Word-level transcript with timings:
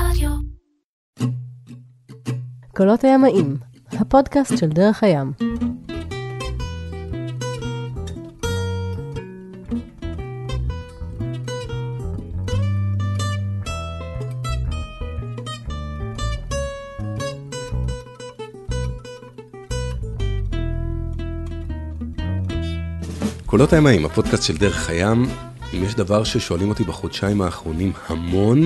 רדיו. 0.00 0.30
קולות 2.76 3.04
הימאים, 3.04 3.56
הפודקאסט 3.92 4.58
של 4.58 4.68
דרך 4.68 5.02
הים. 5.02 5.32
קולות 23.46 23.72
הימאים, 23.72 24.06
הפודקאסט 24.06 24.42
של 24.42 24.56
דרך 24.56 24.90
הים. 24.90 25.26
אם 25.74 25.84
יש 25.84 25.94
דבר 25.94 26.24
ששואלים 26.24 26.68
אותי 26.68 26.84
בחודשיים 26.84 27.42
האחרונים 27.42 27.92
המון, 28.08 28.58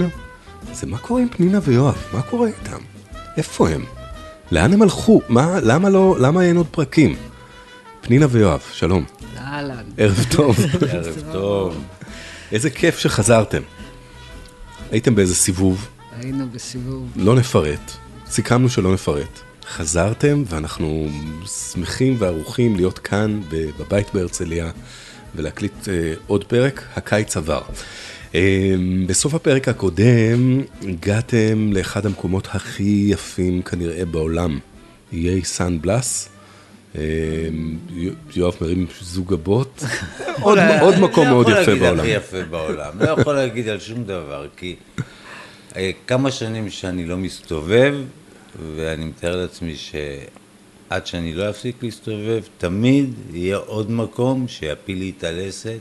זה 0.73 0.87
מה 0.87 0.99
קורה 0.99 1.21
עם 1.23 1.29
פנינה 1.29 1.59
ויואב? 1.63 2.05
מה 2.13 2.23
קורה 2.23 2.49
איתם? 2.49 2.79
איפה 3.37 3.69
הם? 3.69 3.85
לאן 4.53 4.73
הם 4.73 4.83
הלכו? 4.83 5.21
מה, 5.29 5.61
למה 5.63 5.91
לא, 5.91 6.17
למה 6.21 6.43
אין 6.43 6.57
עוד 6.57 6.67
פרקים? 6.71 7.17
פנינה 8.01 8.27
ויואב, 8.31 8.61
שלום. 8.73 9.05
אהלן. 9.37 9.85
ערב 9.97 10.27
טוב. 10.31 10.59
ערב 10.93 11.23
טוב. 11.33 11.85
איזה 12.53 12.71
כיף 12.71 12.99
שחזרתם. 12.99 13.63
הייתם 14.91 15.15
באיזה 15.15 15.35
סיבוב, 15.35 15.89
היינו 16.21 16.49
בסיבוב. 16.53 17.09
לא 17.17 17.35
נפרט, 17.35 17.93
סיכמנו 18.27 18.69
שלא 18.69 18.95
נפרט. 18.95 19.41
חזרתם 19.69 20.43
ואנחנו 20.47 21.09
שמחים 21.73 22.17
וערוכים 22.19 22.77
להיות 22.77 22.99
כאן 22.99 23.41
בבית 23.79 24.15
בהרצליה 24.15 24.71
ולהקליט 25.35 25.89
אה, 25.89 26.13
עוד 26.27 26.45
פרק, 26.45 26.83
הקיץ 26.97 27.37
עבר. 27.37 27.63
אה, 28.35 28.75
בסוף 29.07 29.35
הפרק 29.35 29.69
הקודם 29.69 30.61
הגעתם 30.83 31.71
לאחד 31.73 32.07
המקומות 32.07 32.49
הכי 32.53 33.07
יפים 33.09 33.63
כנראה 33.63 34.05
בעולם, 34.05 34.59
איי 35.13 35.45
סן 35.45 35.79
בלאס. 35.81 36.29
יו- 36.95 38.13
יואב 38.37 38.55
מרים 38.61 38.87
זוג 39.01 39.29
גבות, 39.29 39.85
עוד, 40.43 40.59
מקום 41.01 41.29
מאוד 41.29 41.47
יפה 41.49 41.57
לא 41.57 41.61
יכול 41.61 41.79
בעולם. 41.79 41.97
להגיד 41.97 42.17
הכי 42.17 42.37
יפה 42.37 42.43
בעולם, 42.51 42.93
לא 43.01 43.09
יכול 43.21 43.35
להגיד 43.35 43.69
על 43.69 43.81
שום 43.81 44.05
דבר, 44.05 44.47
כי 44.57 44.77
אה, 45.77 45.91
כמה 46.07 46.31
שנים 46.31 46.71
שאני 46.71 47.07
לא 47.07 47.17
מסתובב, 47.17 47.95
ואני 48.77 49.05
מתאר 49.05 49.37
לעצמי 49.37 49.75
שעד 49.77 51.07
שאני 51.07 51.33
לא 51.33 51.51
אפסיק 51.51 51.77
להסתובב, 51.83 52.41
תמיד 52.59 53.11
יהיה 53.33 53.57
עוד 53.57 53.91
מקום 53.91 54.49
שיפיל 54.49 54.99
לי 54.99 55.13
את 55.19 55.25
הלסת, 55.25 55.79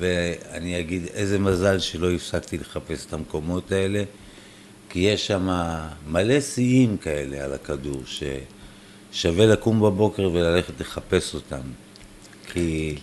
ואני 0.00 0.80
אגיד 0.80 1.02
איזה 1.14 1.38
מזל 1.38 1.78
שלא 1.78 2.10
הפסקתי 2.10 2.58
לחפש 2.58 3.06
את 3.06 3.12
המקומות 3.12 3.72
האלה, 3.72 4.02
כי 4.88 4.98
יש 4.98 5.26
שם 5.26 5.48
מלא 6.08 6.40
שיאים 6.40 6.96
כאלה 6.96 7.44
על 7.44 7.52
הכדור, 7.52 8.02
ששווה 9.12 9.46
לקום 9.46 9.80
בבוקר 9.80 10.30
וללכת 10.32 10.80
לחפש 10.80 11.34
אותם, 11.34 11.60
כי 12.52 12.96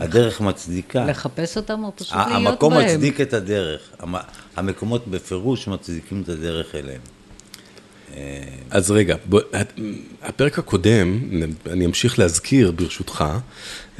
הדרך 0.00 0.40
מצדיקה. 0.40 1.04
לחפש 1.04 1.56
אותם 1.56 1.84
או 1.84 1.92
פשוט 1.96 2.12
להיות 2.12 2.28
המקום 2.32 2.74
בהם? 2.74 2.86
מצדיק 2.86 3.20
את 3.20 3.32
הדרך, 3.34 3.80
המ- 3.98 4.14
המקומות 4.56 5.08
בפירוש 5.08 5.68
מצדיקים 5.68 6.22
את 6.22 6.28
הדרך 6.28 6.74
אליהם. 6.74 7.00
אז 8.70 8.90
רגע, 8.90 9.16
בוא, 9.24 9.40
הפרק 10.22 10.58
הקודם, 10.58 11.20
אני 11.70 11.86
אמשיך 11.86 12.18
להזכיר 12.18 12.70
ברשותך, 12.70 13.24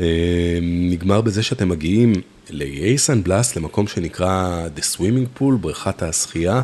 אה, 0.01 0.59
נגמר 0.63 1.21
בזה 1.21 1.43
שאתם 1.43 1.69
מגיעים 1.69 2.13
לאיי 2.51 2.99
סן 2.99 3.23
בלאס, 3.23 3.57
למקום 3.57 3.87
שנקרא 3.87 4.67
The 4.77 4.81
Swimming 4.81 5.41
Pool, 5.41 5.57
בריכת 5.61 6.03
השחייה, 6.03 6.63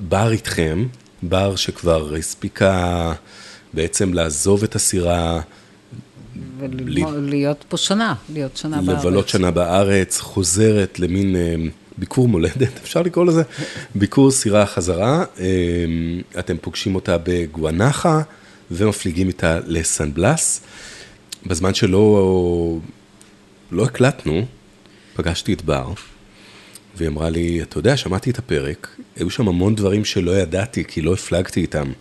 בר 0.00 0.32
איתכם, 0.32 0.86
בר 1.22 1.56
שכבר 1.56 2.14
הספיקה 2.14 3.12
בעצם 3.74 4.14
לעזוב 4.14 4.62
את 4.62 4.74
הסירה, 4.74 5.40
ולהיות 6.58 7.64
פה 7.68 7.76
שנה, 7.76 8.14
להיות 8.32 8.56
שנה 8.56 8.82
בארץ. 8.82 9.00
לבלות 9.00 9.28
שנה 9.28 9.50
בארץ, 9.50 10.20
חוזרת 10.20 10.98
למין 11.00 11.36
אה, 11.36 11.54
ביקור 11.98 12.28
מולדת, 12.28 12.78
אפשר 12.82 13.02
לקרוא 13.02 13.24
לזה, 13.24 13.42
ביקור 13.94 14.30
סירה 14.30 14.66
חזרה, 14.66 15.24
אה, 15.40 15.46
אתם 16.38 16.56
פוגשים 16.60 16.94
אותה 16.94 17.16
בגואנחה 17.22 18.22
ומפליגים 18.70 19.28
איתה 19.28 19.58
לסן 19.66 20.14
בלאס. 20.14 20.60
בזמן 21.46 21.74
שלא 21.74 22.78
לא 23.70 23.84
הקלטנו, 23.84 24.46
פגשתי 25.14 25.52
את 25.52 25.62
בר, 25.62 25.92
והיא 26.96 27.08
אמרה 27.08 27.30
לי, 27.30 27.62
אתה 27.62 27.78
יודע, 27.78 27.96
שמעתי 27.96 28.30
את 28.30 28.38
הפרק, 28.38 28.96
היו 29.16 29.30
שם 29.30 29.48
המון 29.48 29.74
דברים 29.74 30.04
שלא 30.04 30.38
ידעתי, 30.38 30.84
כי 30.84 31.00
לא 31.00 31.12
הפלגתי 31.12 31.60
איתם 31.60 31.92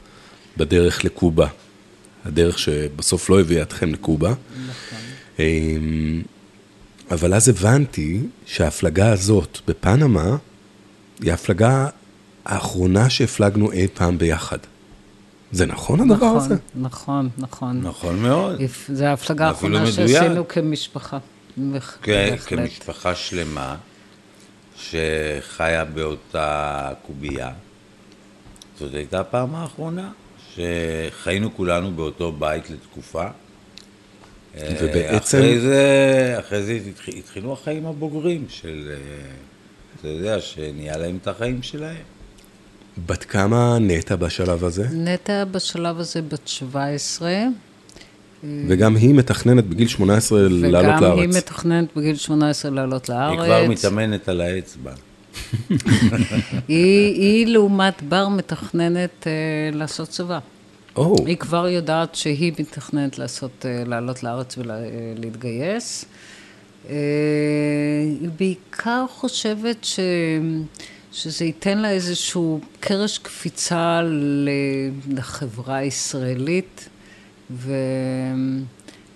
בדרך 0.58 1.06
לקובה, 1.06 1.48
הדרך 2.26 2.60
שבסוף 2.60 3.30
לא 3.30 3.40
הביאה 3.40 3.62
אתכם 3.62 3.94
לקובה. 3.94 4.34
אמ, 5.40 6.22
אבל 7.12 7.34
אז 7.34 7.50
הבנתי 7.50 8.20
שההפלגה 8.46 9.12
הזאת 9.12 9.58
בפנמה 9.68 10.38
היא 11.22 11.32
ההפלגה 11.32 11.88
האחרונה 12.46 13.10
שהפלגנו 13.10 13.72
אי 13.72 13.88
פעם 13.94 14.18
ביחד. 14.18 14.58
זה 15.52 15.66
נכון 15.66 16.00
הדבר 16.02 16.16
נכון, 16.16 16.38
הזה? 16.38 16.56
נכון, 16.76 17.30
נכון. 17.38 17.82
נכון 17.82 18.20
מאוד. 18.20 18.60
יפ- 18.62 18.90
זה 18.94 19.10
ההפלגה 19.10 19.48
האחרונה. 19.48 19.92
שעשינו 19.92 20.48
כמשפחה. 20.48 21.18
בהח- 21.58 21.98
כ- 22.02 22.10
בהחלט. 22.10 22.60
כמשפחה 22.60 23.16
שלמה 23.16 23.76
שחיה 24.78 25.86
באותה 25.86 26.90
קובייה. 27.08 27.52
זאת 28.80 28.94
הייתה 28.94 29.20
הפעם 29.20 29.56
האחרונה 29.56 30.12
שחיינו 30.56 31.56
כולנו 31.56 31.92
באותו 31.92 32.32
בית 32.32 32.70
לתקופה. 32.70 33.26
ובעצם- 34.82 35.38
אחרי 35.38 35.60
זה, 35.60 35.86
אחרי 36.40 36.64
זה 36.64 36.72
התח- 36.74 37.18
התחילו 37.18 37.54
החיים 37.54 37.86
הבוגרים 37.86 38.46
של, 38.50 38.92
אה, 38.92 38.96
אתה 40.00 40.08
יודע, 40.08 40.42
שנהיה 40.42 40.98
להם 40.98 41.18
את 41.22 41.28
החיים 41.28 41.64
שלהם. 41.64 41.96
בת 43.06 43.24
כמה 43.24 43.78
נטע 43.82 44.16
בשלב 44.16 44.64
הזה? 44.66 44.88
נטע 44.92 45.44
בשלב 45.52 46.00
הזה 46.00 46.22
בת 46.22 46.48
17, 46.48 47.34
וגם 48.68 48.96
היא 48.96 49.14
מתכננת 49.16 49.64
בגיל 49.66 49.88
18 49.88 50.40
לעלות 50.50 50.64
וגם 50.84 51.04
היא 51.04 51.10
לארץ. 51.24 51.36
מתכננת 51.38 51.88
בגיל 51.98 52.16
18 52.16 52.72
לעלות 52.72 53.10
לארץ. 53.10 53.32
היא 53.32 53.46
כבר 53.46 53.68
מתאמנת 53.70 54.30
על 54.30 54.42
האצבע. 54.42 54.92
היא, 56.68 57.14
היא 57.22 57.48
לעומת 57.48 58.04
בר 58.04 58.28
מתכננת 58.28 59.28
אה, 59.28 59.32
לעשות 59.78 60.10
צבא. 60.10 60.40
או, 60.96 61.16
היא 61.26 61.38
כבר 61.38 61.68
יודעת 61.68 62.16
שהיא 62.16 62.54
מתכננת 62.60 63.20
לעשות, 63.20 63.66
אה, 63.66 63.84
לעלות 63.86 64.24
לארץ 64.24 64.58
ולהתגייס. 64.58 66.06
אה, 66.90 66.96
היא 68.22 68.30
בעיקר 68.40 69.06
חושבת 69.10 69.84
ש... 69.84 70.00
שזה 71.12 71.46
ייתן 71.46 71.78
לה 71.78 71.92
איזשהו 71.92 72.60
קרש 72.80 73.18
קפיצה 73.18 74.02
לחברה 75.10 75.76
הישראלית, 75.76 76.90
ו... 77.52 77.74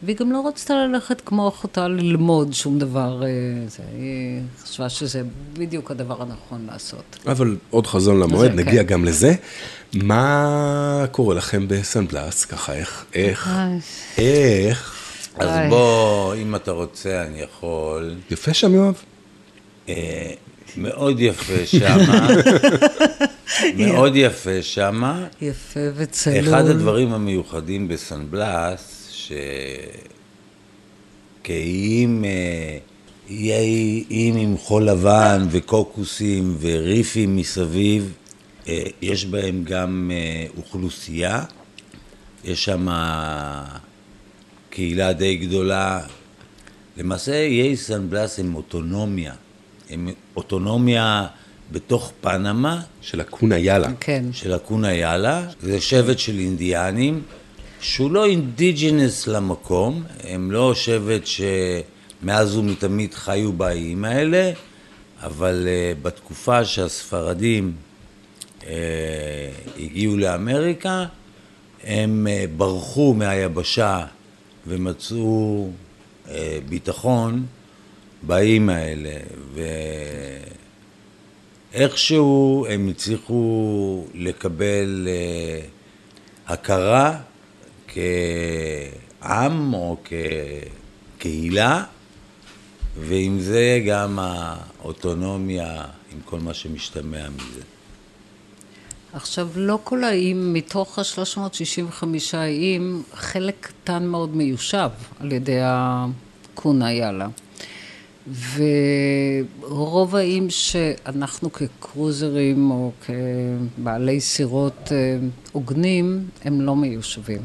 והיא 0.04 0.16
גם 0.16 0.32
לא 0.32 0.48
רצתה 0.48 0.74
ללכת 0.74 1.22
כמו 1.26 1.48
אחותה 1.48 1.88
ללמוד 1.88 2.54
שום 2.54 2.80
דבר. 2.80 3.24
אה, 3.24 3.28
זה. 3.68 3.84
היא 3.98 4.42
חשבה 4.64 4.90
שזה 4.90 5.22
בדיוק 5.54 5.92
הדבר 5.92 6.22
הנכון 6.22 6.68
לעשות. 6.72 7.18
אבל 7.28 7.58
עוד 7.70 7.88
חזון 7.88 8.20
למועד, 8.20 8.52
זה 8.52 8.58
נגיע 8.58 8.84
כן. 8.84 8.90
גם 8.90 9.06
לזה. 9.06 9.34
מה 9.94 11.06
קורה 11.12 11.36
לכם 11.36 11.68
בסן 11.68 12.08
בלאס? 12.08 12.46
ככה, 12.46 12.74
איך, 12.74 13.06
איך, 13.14 13.50
איך? 14.18 14.96
אז. 15.38 15.70
בוא, 15.70 16.36
אם 16.36 16.56
אתה 16.56 16.72
רוצה, 16.72 17.24
אני 17.28 17.42
יכול. 17.42 18.16
יפה 18.32 18.54
שם, 18.54 18.74
יואב? 18.74 18.94
אה, 19.90 20.32
מאוד 20.78 21.20
יפה 21.20 21.66
שמה, 21.66 22.28
מאוד 23.78 24.16
יפה 24.16 24.62
שמה. 24.62 25.28
יפה 25.42 25.80
וצלול. 25.96 26.40
אחד 26.40 26.66
הדברים 26.66 27.14
המיוחדים 27.14 27.88
בסן 27.88 28.26
בלאס, 28.30 28.99
שכאיים 31.42 32.26
אה, 32.26 32.78
יהיה 33.30 33.60
איים 33.60 34.36
עם 34.36 34.58
חול 34.58 34.84
לבן 34.84 35.48
וקוקוסים 35.52 36.58
וריפים 36.60 37.36
מסביב, 37.36 38.14
אה, 38.68 38.84
יש 39.02 39.26
בהם 39.26 39.64
גם 39.64 40.12
אה, 40.14 40.46
אוכלוסייה, 40.58 41.44
יש 42.44 42.66
שם 42.66 42.88
קהילה 44.70 45.14
די 45.14 45.36
גדולה. 45.36 46.02
למעשה 46.98 47.34
איי 47.34 47.78
סן 47.78 48.10
בלאס 48.10 48.40
הם 48.40 48.56
אוטונומיה, 48.56 49.34
הם 49.90 50.10
אוטונומיה 50.36 51.28
בתוך 51.72 52.12
פנמה 52.22 52.82
של 53.02 53.22
הקונה 53.22 53.58
יאללה. 53.58 53.90
כן. 54.00 54.26
של 54.32 54.54
הקונה 54.54 54.94
יאללה, 54.94 55.48
זה 55.62 55.82
שבט 55.82 56.20
של 56.20 56.40
אינדיאנים, 56.40 57.22
שהוא 57.82 58.12
לא 58.12 58.26
אינדיג'ינס 58.26 59.28
למקום, 59.28 60.04
הם 60.24 60.52
לא 60.52 60.76
שבט 60.76 61.22
שמאז 61.26 62.58
ומתמיד 62.58 63.14
חיו 63.14 63.54
באיים 63.54 64.06
האלה, 64.06 64.52
אבל 65.22 65.68
אה, 65.68 65.94
בתקופה 66.02 66.66
שהספרדים 66.66 67.74
אה, 68.68 69.52
הגיעו 69.80 70.18
לאמריקה, 70.18 71.06
הם 71.84 72.28
אה, 72.30 72.46
ברחו 72.58 73.14
מהיבשה 73.14 74.06
ומצאו 74.68 75.70
ביטחון 76.70 77.46
באיים 78.22 78.70
האלה, 78.70 79.12
ואיכשהו 81.74 82.66
הם 82.70 82.88
הצליחו 82.88 84.06
לקבל 84.14 85.08
הכרה 86.48 87.18
כעם 89.22 89.74
או 89.74 89.98
כקהילה, 91.18 91.84
ועם 93.00 93.40
זה 93.40 93.82
גם 93.88 94.20
האוטונומיה, 94.20 95.86
עם 96.14 96.20
כל 96.26 96.40
מה 96.40 96.54
שמשתמע 96.54 97.30
מזה. 97.30 97.62
עכשיו, 99.14 99.50
לא 99.56 99.80
כל 99.84 100.04
האיים, 100.04 100.54
מתוך 100.54 101.00
ה-365 101.00 102.04
איים, 102.34 103.04
חלק 103.14 103.56
קטן 103.60 104.06
מאוד 104.06 104.36
מיושב 104.36 104.90
על 105.20 105.32
ידי 105.32 105.60
הקונה 105.64 106.94
יאללה. 106.94 107.28
ורוב 109.62 110.16
האיים 110.16 110.50
שאנחנו 110.50 111.54
כקרוזרים 111.54 112.72
או 112.72 112.92
כבעלי 113.06 114.22
סירות 114.22 114.92
אה, 114.92 115.18
הוגנים, 115.52 116.28
הם 116.44 116.62
לא 116.62 116.76
מיושבים. 116.76 117.42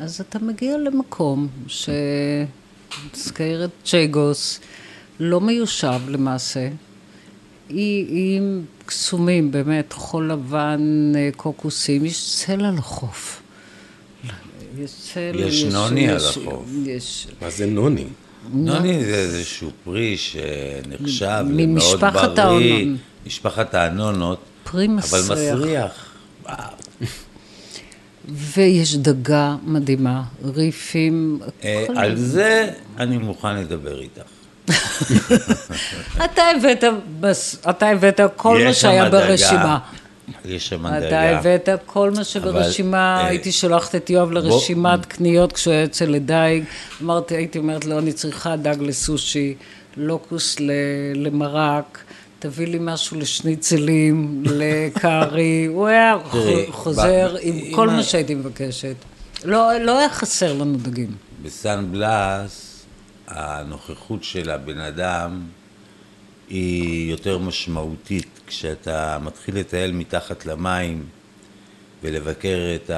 אז 0.00 0.20
אתה 0.20 0.38
מגיע 0.38 0.78
למקום 0.78 1.48
שסקיירת 3.14 3.70
צ'ייגוס 3.84 4.60
לא 5.20 5.40
מיושב 5.40 6.00
למעשה. 6.08 6.68
איים 7.70 8.64
קסומים, 8.86 9.50
באמת, 9.50 9.92
חול 9.92 10.30
לבן, 10.32 11.12
אה, 11.16 11.30
קוקוסים, 11.36 12.04
יש 12.04 12.34
צל 12.34 12.64
על 12.64 12.78
החוף. 12.78 13.42
יש 14.78 14.90
צל, 15.14 15.32
יש 15.34 15.64
נוני 15.64 16.08
על 16.08 16.16
החוף. 16.16 16.66
יש... 16.86 17.28
מה 17.42 17.50
זה 17.50 17.66
נוני? 17.66 18.06
נוני 18.52 19.04
זה 19.04 19.14
איזשהו 19.14 19.70
פרי 19.84 20.16
שנחשב 20.16 21.44
למאוד 21.50 22.00
בריא, 22.36 22.86
משפחת 23.26 23.74
האנונות, 23.74 24.38
פרי 24.64 24.88
מסריח. 24.88 25.30
אבל 25.30 25.54
מסריח. 25.54 26.08
ויש 28.28 28.96
דגה 28.96 29.56
מדהימה, 29.64 30.22
ריפים. 30.44 31.40
אה, 31.64 31.86
על 31.96 32.16
זה 32.16 32.70
אני 32.98 33.18
מוכן 33.18 33.56
לדבר 33.56 34.00
איתך. 34.00 34.22
אתה 36.24 36.42
הבאת, 36.56 36.84
אתה 37.70 37.88
הבאת 37.88 38.20
כל 38.36 38.60
מה 38.64 38.74
שהיה 38.74 39.10
ברשימה. 39.10 39.78
יש 40.44 40.68
שם 40.68 40.86
דאגה. 40.88 41.08
אתה 41.08 41.38
הבאת 41.38 41.68
כל 41.86 42.10
מה 42.10 42.24
שברשימה, 42.24 43.20
אה, 43.20 43.26
הייתי 43.26 43.52
שולחת 43.52 43.94
את 43.94 44.10
יואב 44.10 44.30
לרשימת 44.30 45.06
קניות 45.06 45.52
כשהוא 45.52 45.72
היה 45.72 45.82
יוצא 45.82 46.04
לדייג. 46.04 46.64
אמרתי, 47.02 47.36
הייתי 47.36 47.58
אומרת 47.58 47.84
לו, 47.84 47.98
אני 47.98 48.12
צריכה 48.12 48.56
דג 48.56 48.76
לסושי, 48.80 49.54
לוקוס 49.96 50.56
למרק. 51.14 51.98
תביא 52.38 52.66
לי 52.66 52.78
משהו 52.80 53.18
לשניצלים, 53.18 54.42
לקארי, 54.60 55.66
הוא 55.66 55.86
היה 55.86 56.16
חוזר 56.70 57.36
עם 57.40 57.74
כל 57.74 57.88
מה 57.88 58.02
שהייתי 58.02 58.34
מבקשת. 58.34 58.96
לא, 59.44 59.78
לא 59.78 59.98
היה 59.98 60.10
חסר 60.10 60.52
לנו 60.52 60.78
דגים. 60.78 61.16
בסן 61.42 61.88
בלאס, 61.90 62.84
הנוכחות 63.26 64.24
של 64.24 64.50
הבן 64.50 64.80
אדם 64.80 65.40
היא 66.48 67.10
יותר 67.10 67.38
משמעותית 67.38 68.40
כשאתה 68.46 69.18
מתחיל 69.22 69.58
לטייל 69.58 69.92
מתחת 69.92 70.46
למים 70.46 71.06
ולבקר 72.02 72.58
את 72.74 72.90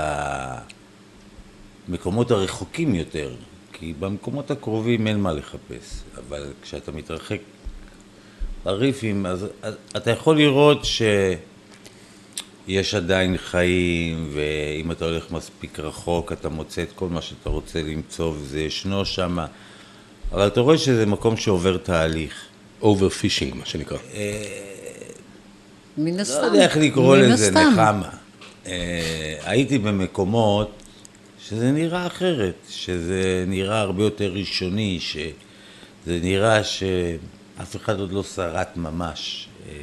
המקומות 1.88 2.30
הרחוקים 2.30 2.94
יותר, 2.94 3.34
כי 3.72 3.94
במקומות 3.98 4.50
הקרובים 4.50 5.06
אין 5.06 5.20
מה 5.20 5.32
לחפש, 5.32 6.02
אבל 6.18 6.52
כשאתה 6.62 6.92
מתרחק 6.92 7.38
בריפים, 8.64 9.26
אז, 9.26 9.46
אז 9.62 9.74
אתה 9.96 10.10
יכול 10.10 10.36
לראות 10.36 10.84
שיש 12.68 12.94
עדיין 12.94 13.36
חיים, 13.36 14.30
ואם 14.34 14.92
אתה 14.92 15.04
הולך 15.04 15.30
מספיק 15.30 15.80
רחוק, 15.80 16.32
אתה 16.32 16.48
מוצא 16.48 16.82
את 16.82 16.92
כל 16.94 17.08
מה 17.08 17.22
שאתה 17.22 17.50
רוצה 17.50 17.82
למצוא, 17.82 18.32
וזה 18.36 18.60
ישנו 18.60 19.04
שם, 19.04 19.38
אבל 20.32 20.46
אתה 20.46 20.60
רואה 20.60 20.78
שזה 20.78 21.06
מקום 21.06 21.36
שעובר 21.36 21.76
תהליך. 21.76 22.50
overfishing, 22.82 23.54
מה 23.54 23.66
שנקרא. 23.66 23.98
אה, 24.14 24.42
מן 25.98 26.20
הסתם. 26.20 26.40
לא 26.40 26.46
יודע 26.46 26.62
איך 26.64 26.76
לקרוא 26.76 27.16
לזה, 27.16 27.50
נחמה. 27.50 28.10
אה, 28.66 29.36
הייתי 29.44 29.78
במקומות 29.78 30.82
שזה 31.48 31.72
נראה 31.72 32.06
אחרת, 32.06 32.54
שזה 32.68 33.44
נראה 33.48 33.80
הרבה 33.80 34.02
יותר 34.02 34.32
ראשוני, 34.32 34.98
שזה 35.00 35.30
נראה 36.06 36.60
שאף 37.60 37.76
אחד 37.76 38.00
עוד 38.00 38.12
לא 38.12 38.22
שרט 38.22 38.76
ממש. 38.76 39.48
אה, 39.68 39.74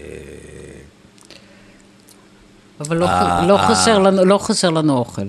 אבל 2.79 2.97
לא, 2.97 3.07
לא, 3.47 3.57
חסר 3.57 3.99
לנו, 3.99 4.25
לא 4.25 4.37
חסר 4.37 4.69
לנו 4.69 4.97
אוכל. 4.97 5.21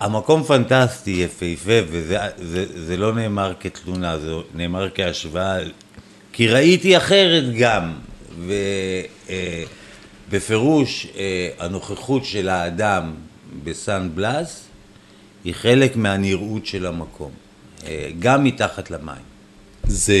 המקום 0.00 0.42
פנטסטי, 0.42 1.10
יפהפה, 1.10 1.72
וזה 2.38 2.96
לא 2.96 3.14
נאמר 3.14 3.52
כתלונה, 3.60 4.18
זה 4.18 4.32
נאמר 4.54 4.88
כהשוואה 4.94 5.58
כי 6.32 6.48
ראיתי 6.48 6.96
אחרת 6.96 7.44
גם, 7.58 7.92
ובפירוש 10.28 11.06
אה, 11.06 11.10
אה, 11.20 11.50
הנוכחות 11.66 12.24
של 12.24 12.48
האדם 12.48 13.14
בסן 13.64 14.08
בלאס 14.14 14.64
היא 15.44 15.54
חלק 15.54 15.96
מהנראות 15.96 16.66
של 16.66 16.86
המקום, 16.86 17.30
אה, 17.86 18.10
גם 18.18 18.44
מתחת 18.44 18.90
למים. 18.90 19.27
זה 19.88 20.14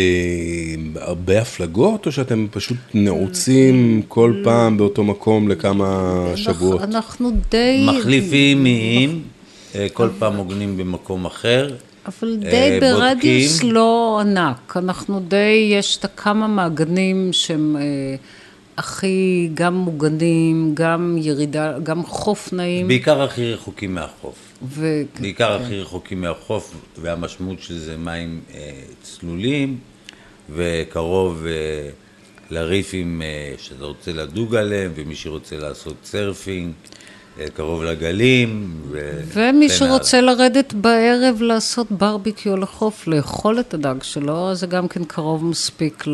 הרבה 0.94 1.40
הפלגות, 1.40 2.06
או 2.06 2.12
שאתם 2.12 2.46
פשוט 2.50 2.76
נעוצים 2.94 4.02
כל 4.08 4.34
פעם 4.44 4.76
באותו 4.76 5.04
מקום 5.04 5.48
לכמה 5.48 6.22
שבועות? 6.36 6.82
אנחנו 6.82 7.30
די... 7.50 7.86
מחליפים 7.88 8.66
איים, 8.66 9.22
כל 9.92 10.08
פעם 10.18 10.36
עוגנים 10.36 10.76
במקום 10.76 11.26
אחר. 11.26 11.74
אבל 12.06 12.36
די 12.36 12.46
אה, 12.50 12.78
ברדיוס 12.80 13.62
לא 13.62 14.18
ענק, 14.20 14.76
אנחנו 14.76 15.20
די, 15.20 15.68
יש 15.72 15.96
את 15.96 16.04
הכמה 16.04 16.46
מעגנים 16.46 17.28
שהם 17.32 17.76
אה, 17.76 17.82
הכי 18.78 19.50
גם 19.54 19.74
מוגנים, 19.74 20.70
גם 20.74 21.16
ירידה, 21.20 21.78
גם 21.78 22.06
חוף 22.06 22.52
נעים. 22.52 22.88
בעיקר 22.88 23.22
הכי 23.22 23.52
רחוקים 23.52 23.94
מהחוף. 23.94 24.47
ו... 24.62 25.02
בעיקר 25.20 25.58
כן. 25.58 25.64
הכי 25.64 25.80
רחוקים 25.80 26.20
מהחוף, 26.20 26.74
והמשמעות 27.02 27.60
של 27.60 27.78
זה 27.78 27.96
מים 27.96 28.40
אה, 28.54 28.70
צלולים, 29.02 29.78
וקרוב 30.50 31.46
אה, 31.46 31.90
לריפים 32.50 33.22
אה, 33.22 33.54
שאתה 33.58 33.84
רוצה 33.84 34.12
לדוג 34.12 34.54
עליהם, 34.54 34.92
ומי 34.94 35.16
שרוצה 35.16 35.56
לעשות 35.56 35.96
surfing. 36.04 36.72
קרוב 37.54 37.82
לגלים. 37.82 38.80
ומי 39.32 39.68
שרוצה 39.68 40.20
לרדת 40.20 40.72
בערב 40.72 41.42
לעשות 41.42 41.86
ברביקיו 41.90 42.56
לחוף, 42.56 43.06
לאכול 43.06 43.60
את 43.60 43.74
הדג 43.74 44.02
שלו, 44.02 44.54
זה 44.54 44.66
גם 44.66 44.88
כן 44.88 45.04
קרוב 45.04 45.44
מספיק 45.44 46.04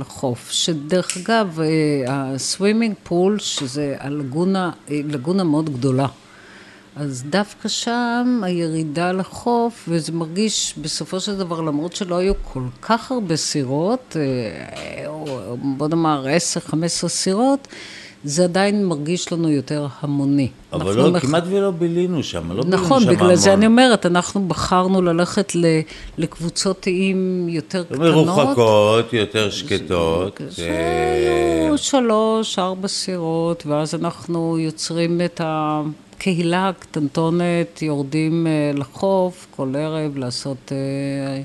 לחוף. 0.00 0.50
שדרך 0.50 1.16
אגב, 1.16 1.60
אה, 1.60 1.66
ה 2.08 2.18
swimming 2.18 2.94
pool, 3.02 3.38
שזה 3.38 3.96
הלגונה, 3.98 4.70
אה, 4.90 5.00
לגונה 5.04 5.44
מאוד 5.44 5.70
גדולה. 5.70 6.06
אז 6.96 7.24
דווקא 7.30 7.68
שם 7.68 8.40
הירידה 8.42 9.12
לחוף, 9.12 9.88
וזה 9.88 10.12
מרגיש 10.12 10.74
בסופו 10.78 11.20
של 11.20 11.38
דבר, 11.38 11.60
למרות 11.60 11.96
שלא 11.96 12.14
היו 12.14 12.32
כל 12.52 12.62
כך 12.82 13.12
הרבה 13.12 13.36
סירות, 13.36 14.16
אה, 14.16 15.06
בוא 15.76 15.88
נאמר 15.88 16.26
10-15 16.66 17.08
סירות, 17.08 17.68
זה 18.24 18.44
עדיין 18.44 18.86
מרגיש 18.86 19.32
לנו 19.32 19.50
יותר 19.50 19.86
המוני. 20.00 20.48
אבל 20.72 20.96
לא, 20.96 21.10
מח... 21.10 21.22
כמעט 21.22 21.42
ולא 21.46 21.70
בילינו 21.70 22.22
שם, 22.22 22.52
לא 22.52 22.62
בילינו 22.62 22.82
נכון, 22.82 23.02
שם 23.02 23.08
המון. 23.08 23.14
נכון, 23.14 23.26
בגלל 23.26 23.36
זה 23.36 23.54
אני 23.54 23.66
אומרת, 23.66 24.06
אנחנו 24.06 24.48
בחרנו 24.48 25.02
ללכת 25.02 25.52
לקבוצות 26.18 26.86
איים 26.86 27.48
יותר 27.48 27.84
קטנות. 27.84 28.26
מרוחקות, 28.26 29.12
יותר 29.12 29.50
שקטות. 29.50 30.40
שהיו 30.50 31.72
אה, 31.72 31.78
שלוש, 31.78 32.58
ארבע 32.58 32.88
סירות, 32.88 33.66
ואז 33.66 33.94
אנחנו 33.94 34.58
יוצרים 34.58 35.20
את 35.24 35.40
הקהילה 36.16 36.68
הקטנטונת, 36.68 37.82
יורדים 37.82 38.46
אה, 38.46 38.70
לחוף 38.74 39.46
כל 39.50 39.74
ערב 39.78 40.16
לעשות... 40.16 40.72
אה, 40.72 41.42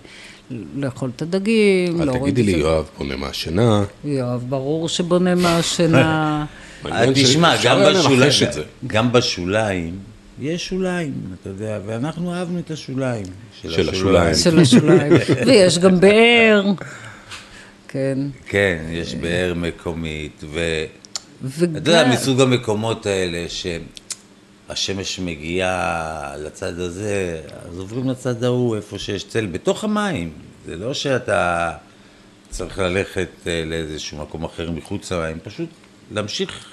לאכול 0.75 1.11
את 1.15 1.21
הדגים. 1.21 2.01
אל 2.01 2.19
תגידי 2.19 2.43
לי, 2.43 2.51
יואב 2.51 2.89
בונה 2.97 3.15
מהשינה. 3.15 3.83
יואב, 4.03 4.45
ברור 4.49 4.89
שבונה 4.89 5.35
מהשינה. 5.35 6.45
תשמע, 7.15 7.55
גם, 7.63 7.79
בשוליים, 7.79 8.31
גם 8.87 9.11
בשוליים, 9.11 9.99
יש 10.41 10.67
שוליים, 10.67 11.13
אתה 11.41 11.49
יודע, 11.49 11.79
ואנחנו 11.85 12.33
אהבנו 12.33 12.59
את 12.59 12.71
השוליים 12.71 13.25
של, 13.61 13.71
של 13.71 13.89
השוליים. 13.89 14.35
של 14.35 14.59
השוליים. 14.59 15.13
ויש 15.47 15.79
גם 15.79 15.99
באר. 15.99 16.63
כן. 17.87 18.17
כן, 18.47 18.77
יש 18.91 19.15
באר 19.15 19.53
מקומית, 19.55 20.43
ו... 20.43 20.59
וגם... 21.43 21.77
אתה 21.77 21.91
יודע, 21.91 22.09
מסוג 22.13 22.41
המקומות 22.41 23.05
האלה 23.05 23.45
שהשמש 24.75 25.19
מגיעה 25.19 26.33
לצד 26.37 26.79
הזה, 26.79 27.41
אז 27.69 27.79
עוברים 27.79 28.09
לצד 28.09 28.43
ההוא, 28.43 28.75
איפה 28.75 28.99
שיש 28.99 29.23
צל, 29.23 29.45
בתוך 29.45 29.83
המים. 29.83 30.31
זה 30.65 30.75
לא 30.75 30.93
שאתה 30.93 31.71
צריך 32.49 32.79
ללכת 32.79 33.29
אה, 33.47 33.63
לאיזשהו 33.65 34.17
מקום 34.17 34.43
אחר 34.43 34.71
מחוץ 34.71 35.11
למים, 35.11 35.37
פשוט 35.43 35.69
להמשיך 36.11 36.65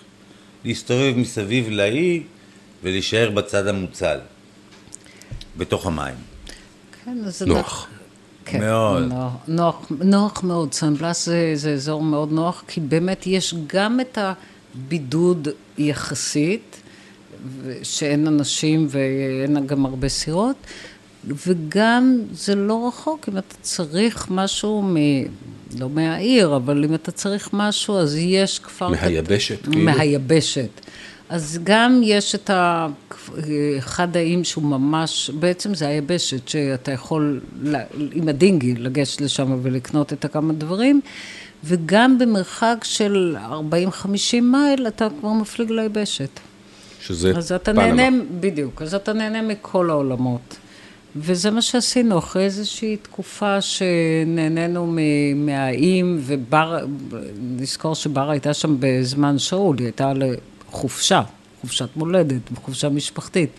להסתובב 0.65 1.13
מסביב 1.17 1.69
לאי 1.71 2.23
ולהישאר 2.83 3.31
בצד 3.31 3.67
המוצל, 3.67 4.19
בתוך 5.57 5.87
המים. 5.87 6.15
כן, 7.05 7.19
אז 7.27 7.39
זה 7.39 7.47
נוח. 7.47 7.89
כן, 8.45 8.61
מאוד. 8.61 9.03
נוח, 9.03 9.33
נוח, 9.49 9.87
נוח 9.91 10.43
מאוד, 10.43 10.73
סנבלס 10.75 11.27
זה, 11.27 11.53
זה 11.55 11.73
אזור 11.73 12.03
מאוד 12.03 12.33
נוח, 12.33 12.65
כי 12.69 12.81
באמת 12.81 13.27
יש 13.27 13.55
גם 13.67 14.01
את 14.01 14.19
הבידוד 14.19 15.49
יחסית, 15.79 16.77
שאין 17.83 18.27
אנשים 18.27 18.87
ואין 18.91 19.67
גם 19.67 19.87
הרבה 19.87 20.09
סירות, 20.09 20.57
וגם 21.47 22.19
זה 22.33 22.55
לא 22.55 22.89
רחוק, 22.89 23.29
אם 23.29 23.39
אתה 23.39 23.55
צריך 23.63 24.27
משהו 24.31 24.83
מ... 24.83 24.97
לא 25.79 25.89
מהעיר, 25.89 26.57
אבל 26.57 26.85
אם 26.85 26.95
אתה 26.95 27.11
צריך 27.11 27.51
משהו, 27.53 27.97
אז 27.99 28.17
יש 28.17 28.59
כפר... 28.59 28.89
מהיבשת, 28.89 29.59
קט- 29.63 29.71
כאילו? 29.73 29.85
מהיבשת. 29.85 30.69
אז 31.29 31.59
גם 31.65 32.01
יש 32.05 32.35
את 32.35 32.51
ה... 32.51 32.87
אחד 33.79 34.17
האיים 34.17 34.45
שהוא 34.45 34.65
ממש, 34.65 35.31
בעצם 35.31 35.75
זה 35.75 35.89
היבשת, 35.89 36.49
שאתה 36.49 36.93
יכול 36.93 37.41
ל- 37.63 37.77
עם 38.13 38.29
הדינגי 38.29 38.75
לגשת 38.75 39.21
לשם 39.21 39.59
ולקנות 39.63 40.13
את 40.13 40.25
הכמה 40.25 40.53
דברים, 40.53 41.01
וגם 41.65 42.19
במרחק 42.19 42.79
של 42.83 43.37
40-50 43.51 44.15
מייל 44.43 44.87
אתה 44.87 45.09
כבר 45.21 45.33
מפליג 45.33 45.71
ליבשת. 45.71 46.29
שזה 47.07 47.33
אז 47.37 47.53
אתה 47.53 47.73
פנמה. 47.73 47.93
נהנה, 47.93 48.19
בדיוק, 48.41 48.83
אז 48.83 48.95
אתה 48.95 49.13
נהנה 49.13 49.43
מכל 49.43 49.91
העולמות. 49.91 50.57
וזה 51.17 51.51
מה 51.51 51.63
שעשינו, 51.63 52.19
אחרי 52.19 52.45
איזושהי 52.45 52.97
תקופה 52.97 53.61
שנהנינו 53.61 54.87
מ- 54.87 55.47
מהאיים, 55.47 56.21
ובר, 56.23 56.79
נזכור 57.41 57.95
שבר 57.95 58.31
הייתה 58.31 58.55
שם 58.55 58.77
בזמן 58.81 59.39
שאול, 59.39 59.77
היא 59.79 59.87
הייתה 59.87 60.13
לחופשה, 60.69 61.23
חופשת 61.61 61.89
מולדת, 61.97 62.41
חופשה 62.55 62.89
משפחתית. 62.89 63.51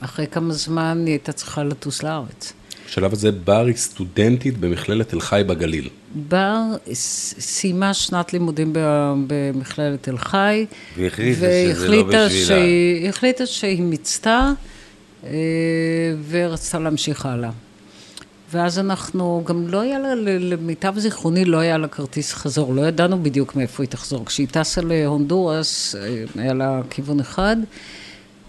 אחרי 0.00 0.26
כמה 0.26 0.52
זמן 0.52 1.02
היא 1.06 1.12
הייתה 1.12 1.32
צריכה 1.32 1.64
לטוס 1.64 2.02
לארץ. 2.02 2.52
בשלב 2.86 3.12
הזה 3.12 3.32
בר 3.32 3.64
היא 3.66 3.74
סטודנטית 3.76 4.58
במכללת 4.58 5.08
תל 5.08 5.20
חי 5.20 5.42
בגליל. 5.46 5.88
בר 6.14 6.62
סיימה 6.92 7.94
שנת 7.94 8.32
לימודים 8.32 8.72
במכללת 9.26 10.02
תל 10.02 10.18
חי. 10.18 10.66
והחליטה 10.98 11.36
שזה 11.40 11.46
לא 11.88 11.96
והחליטה 11.96 12.26
בשבילה. 12.26 12.46
שהיא- 12.46 13.08
החליטה 13.08 13.46
שהיא 13.46 13.82
מיצתה 13.82 14.52
אה, 15.24 15.30
ורצתה 16.28 16.78
להמשיך 16.78 17.26
הלאה. 17.26 17.50
ואז 18.52 18.78
אנחנו, 18.78 19.42
גם 19.46 19.68
לא 19.68 19.80
היה 19.80 19.98
לה, 19.98 20.14
למיטב 20.14 20.94
זיכרוני, 20.98 21.44
לא 21.44 21.58
היה 21.58 21.78
לה 21.78 21.88
כרטיס 21.88 22.32
חזור, 22.32 22.74
לא 22.74 22.82
ידענו 22.82 23.22
בדיוק 23.22 23.56
מאיפה 23.56 23.82
היא 23.82 23.90
תחזור. 23.90 24.24
כשהיא 24.26 24.46
טסה 24.50 24.80
להונדורס, 24.80 25.94
אה, 25.94 26.24
היה 26.42 26.54
לה 26.54 26.80
כיוון 26.90 27.20
אחד, 27.20 27.56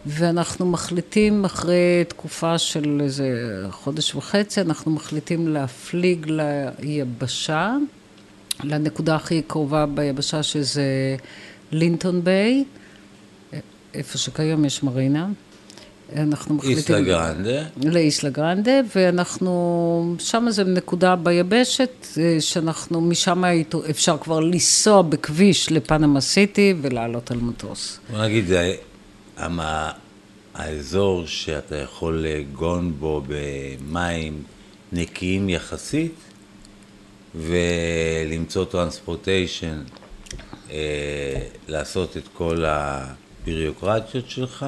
ואנחנו 0.05 0.65
מחליטים 0.65 1.45
אחרי 1.45 2.03
תקופה 2.07 2.57
של 2.57 3.01
איזה 3.03 3.29
חודש 3.71 4.15
וחצי, 4.15 4.61
אנחנו 4.61 4.91
מחליטים 4.91 5.47
להפליג 5.47 6.31
ליבשה, 6.79 7.75
לנקודה 8.63 9.15
הכי 9.15 9.41
קרובה 9.41 9.85
ביבשה 9.85 10.43
שזה 10.43 11.15
לינטון 11.71 12.23
ביי, 12.23 12.63
איפה 13.93 14.17
שכיום 14.17 14.65
יש 14.65 14.83
מרינה. 14.83 15.27
אנחנו 16.15 16.55
מחליטים... 16.55 16.77
איסלה 16.77 17.01
גרנדה. 17.01 17.63
לאיסלה 17.83 18.29
גרנדה, 18.29 18.79
ואנחנו, 18.95 20.15
שם 20.19 20.45
זה 20.49 20.63
נקודה 20.63 21.15
ביבשת, 21.15 22.07
אה, 22.17 22.37
שאנחנו, 22.39 23.01
משם 23.01 23.43
אפשר 23.89 24.17
כבר 24.17 24.39
לנסוע 24.39 25.01
בכביש 25.01 25.71
לפנמה 25.71 26.21
סיטי 26.21 26.73
ולעלות 26.81 27.31
על 27.31 27.37
מטוס. 27.37 27.99
בוא 28.11 28.23
נגיד, 28.25 28.45
המ- 29.41 29.91
האזור 30.53 31.27
שאתה 31.27 31.75
יכול 31.77 32.25
לגון 32.27 32.93
בו 32.99 33.23
במים 33.27 34.43
נקיים 34.91 35.49
יחסית 35.49 36.13
ולמצוא 37.35 38.65
טרנספורטיישן, 38.65 39.83
אה, 40.71 40.75
לעשות 41.67 42.17
את 42.17 42.23
כל 42.33 42.65
הביריוקרטיות 42.67 44.29
שלך, 44.29 44.65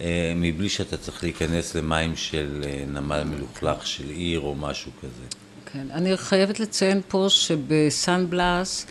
אה, 0.00 0.32
מבלי 0.36 0.68
שאתה 0.68 0.96
צריך 0.96 1.22
להיכנס 1.22 1.74
למים 1.74 2.16
של 2.16 2.64
אה, 2.66 2.84
נמל 2.88 3.24
מלוכלך 3.24 3.86
של 3.86 4.08
עיר 4.10 4.40
או 4.40 4.54
משהו 4.54 4.90
כזה. 5.02 5.26
כן, 5.72 5.86
אני 5.90 6.16
חייבת 6.16 6.60
לציין 6.60 7.00
פה 7.08 7.26
שבסן 7.28 8.26
בלאס 8.30 8.86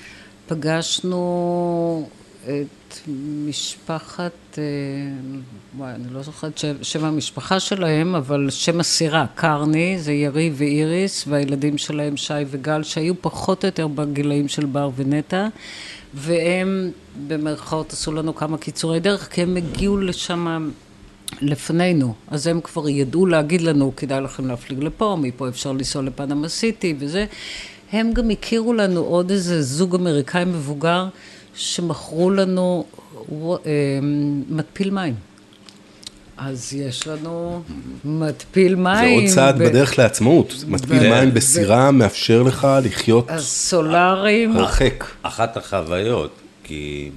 פגשנו 0.48 2.10
את 2.44 2.85
משפחת, 3.48 4.32
אה, 4.58 4.64
וואי, 5.78 5.94
אני 5.94 6.14
לא 6.14 6.22
זוכרת 6.22 6.58
שם, 6.58 6.74
שם 6.82 7.06
המשפחה 7.06 7.60
שלהם, 7.60 8.16
אבל 8.16 8.50
שם 8.50 8.80
הסירה, 8.80 9.26
קרני, 9.36 10.00
זה 10.00 10.14
ירי 10.14 10.52
ואיריס, 10.56 11.26
והילדים 11.28 11.78
שלהם 11.78 12.18
שי 12.18 12.34
וגל, 12.48 12.84
שהיו 12.84 13.22
פחות 13.22 13.64
או 13.64 13.68
יותר 13.68 13.88
בגילאים 13.88 14.48
של 14.48 14.66
בר 14.66 14.90
ונטע, 14.96 15.48
והם 16.14 16.92
במרכאות 17.28 17.94
עשו 17.94 18.12
לנו 18.12 18.36
כמה 18.36 18.58
קיצורי 18.58 19.00
דרך, 19.00 19.34
כי 19.34 19.42
הם 19.42 19.56
הגיעו 19.56 19.98
לשם 19.98 20.70
לפנינו, 21.42 22.14
אז 22.28 22.48
הם 22.48 22.62
כבר 22.62 22.90
ידעו 22.90 23.26
להגיד 23.26 23.62
לנו, 23.62 23.94
כדאי 23.98 24.22
לכם 24.22 24.48
להפליג 24.48 24.84
לפה, 24.84 25.18
מפה 25.22 25.50
אפשר 25.50 25.72
לנסוע 25.72 26.02
לפנמה 26.02 26.50
סיטי 26.50 26.96
וזה. 27.00 27.26
הם 27.92 28.14
גם 28.14 28.30
הכירו 28.30 28.74
לנו 28.74 29.02
עוד 29.02 29.32
איזה 29.32 29.62
זוג 29.62 29.96
אמריקאי 29.96 30.46
מבוגר, 30.46 31.08
שמכרו 31.56 32.30
לנו 32.30 32.86
אה, 33.66 34.00
מתפיל 34.50 34.90
מים. 34.92 35.16
אז 36.38 36.74
יש 36.74 37.08
לנו 37.08 37.62
מתפיל 38.06 38.76
זה 38.76 38.82
מים. 38.82 39.20
עוד 39.22 39.30
צעד 39.34 39.58
ב- 39.60 39.64
בדרך 39.64 40.00
לעצמאות. 40.00 40.54
מתפיל 40.68 41.10
מים 41.10 41.34
בסירה 41.34 41.92
מאפשר 41.92 42.44
לך 42.44 42.68
לחיות 42.84 43.30
אז 43.30 43.46
סולאריים. 43.46 44.58
הרחק. 44.58 45.04
אחת 45.22 45.58
החוויות, 45.58 46.32
כי... 46.64 47.10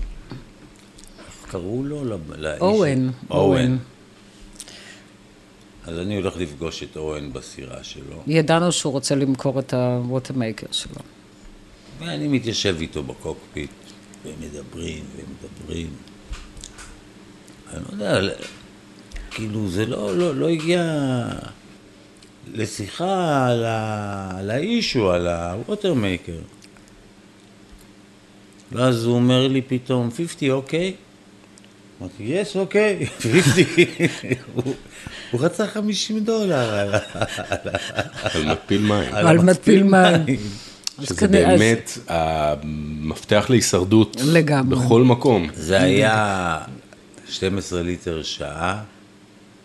איך 1.18 1.50
קראו 1.50 1.82
לו? 1.84 2.04
לאיש? 2.36 2.60
אוהן, 2.60 3.10
אוהן. 3.30 3.78
אז 5.86 5.98
אני 5.98 6.16
הולך 6.16 6.36
לפגוש 6.36 6.82
את 6.82 6.96
אוהן 6.96 7.32
בסירה 7.32 7.84
שלו, 7.84 8.22
ידענו 8.26 8.72
שהוא 8.72 8.92
רוצה 8.92 9.14
למכור 9.14 9.58
את 9.58 9.74
ה 9.74 9.83
watermaker 9.83 10.66
שלו. 10.72 10.94
ואני 11.98 12.28
מתיישב 12.28 12.76
איתו 12.80 13.02
בקוקפיט, 13.02 13.70
ומדברים 14.40 15.04
ומדברים. 15.16 15.90
אני 17.72 17.98
לא 17.98 18.04
יודע, 18.04 18.34
כאילו 19.30 19.68
זה 19.68 19.86
לא, 19.86 20.16
לא, 20.16 20.34
לא 20.34 20.48
הגיע 20.48 20.82
לשיחה 22.54 23.46
על, 23.46 23.64
ה, 23.64 24.30
על 24.38 24.50
ה 24.50 24.59
issue, 24.59 25.10
על 25.10 25.26
ה 25.28 25.38
watermaker. 25.38 26.38
ואז 28.72 29.04
הוא 29.04 29.14
אומר 29.14 29.48
לי 29.48 29.62
פתאום, 29.62 30.10
50, 30.16 30.50
אוקיי? 30.52 30.94
אמרתי, 32.00 32.22
יס, 32.22 32.56
אוקיי, 32.56 33.06
50. 33.22 33.66
הוא- 34.54 34.74
רצה 35.34 35.66
50 35.66 36.24
דולר 36.24 36.74
על 38.22 38.44
מתפיל 38.52 38.82
מים. 38.82 39.14
על 39.14 39.38
מתפיל 39.38 39.82
מים. 39.82 40.24
אז 40.98 41.04
שזה 41.04 41.16
כנראה- 41.16 41.52
אז- 41.54 41.60
באמת 41.60 41.98
המפתח 42.08 43.46
להישרדות. 43.50 44.16
לגמרי. 44.24 44.76
בכל 44.78 45.02
מקום. 45.02 45.48
זה 45.54 45.80
היה 45.80 46.58
12 47.28 47.82
ליטר 47.82 48.22
שעה, 48.22 48.82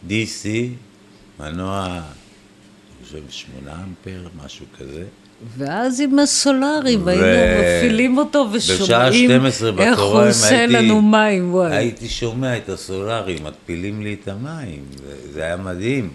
DC, 0.09 0.45
מנוע, 1.39 1.85
אני 1.85 2.01
חושב 3.05 3.19
8 3.29 3.71
אמפר, 3.87 4.27
משהו 4.45 4.65
כזה. 4.79 5.03
ואז 5.57 5.99
עם 6.01 6.19
הסולארים, 6.19 7.07
היינו 7.07 7.25
מפעילים 7.59 8.17
אותו 8.17 8.47
ושומעים 8.51 9.13
12 9.29 9.71
איך 9.79 9.99
הוא 9.99 10.29
עושה 10.29 10.57
הייתי- 10.59 10.73
לנו 10.73 11.01
מים, 11.01 11.53
וואי. 11.53 11.75
הייתי 11.75 12.09
שומע 12.09 12.57
את 12.57 12.69
הסולארים, 12.69 13.37
מתפילים 13.43 14.01
לי 14.01 14.15
את 14.21 14.27
המים, 14.27 14.83
זה, 14.97 15.33
זה 15.33 15.43
היה 15.43 15.57
מדהים. 15.57 16.09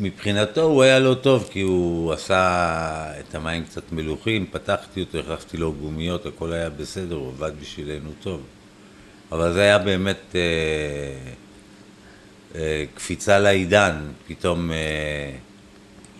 מבחינתו 0.00 0.62
הוא 0.62 0.82
היה 0.82 0.98
לא 0.98 1.14
טוב, 1.14 1.48
כי 1.52 1.60
הוא 1.60 2.12
עשה 2.12 2.40
את 3.20 3.34
המים 3.34 3.64
קצת 3.64 3.82
מלוכים, 3.92 4.46
פתחתי 4.50 5.00
אותו, 5.00 5.18
החלפתי 5.18 5.56
לו 5.56 5.72
גומיות, 5.72 6.26
הכל 6.26 6.52
היה 6.52 6.70
בסדר, 6.70 7.14
הוא 7.14 7.28
עבד 7.28 7.50
בשבילנו 7.60 8.10
טוב. 8.22 8.40
אבל 9.32 9.52
זה 9.52 9.60
היה 9.60 9.78
באמת 9.78 10.34
אה, 10.34 10.40
אה, 12.60 12.84
קפיצה 12.94 13.38
לעידן, 13.38 13.96
פתאום 14.28 14.72
אה, 14.72 14.76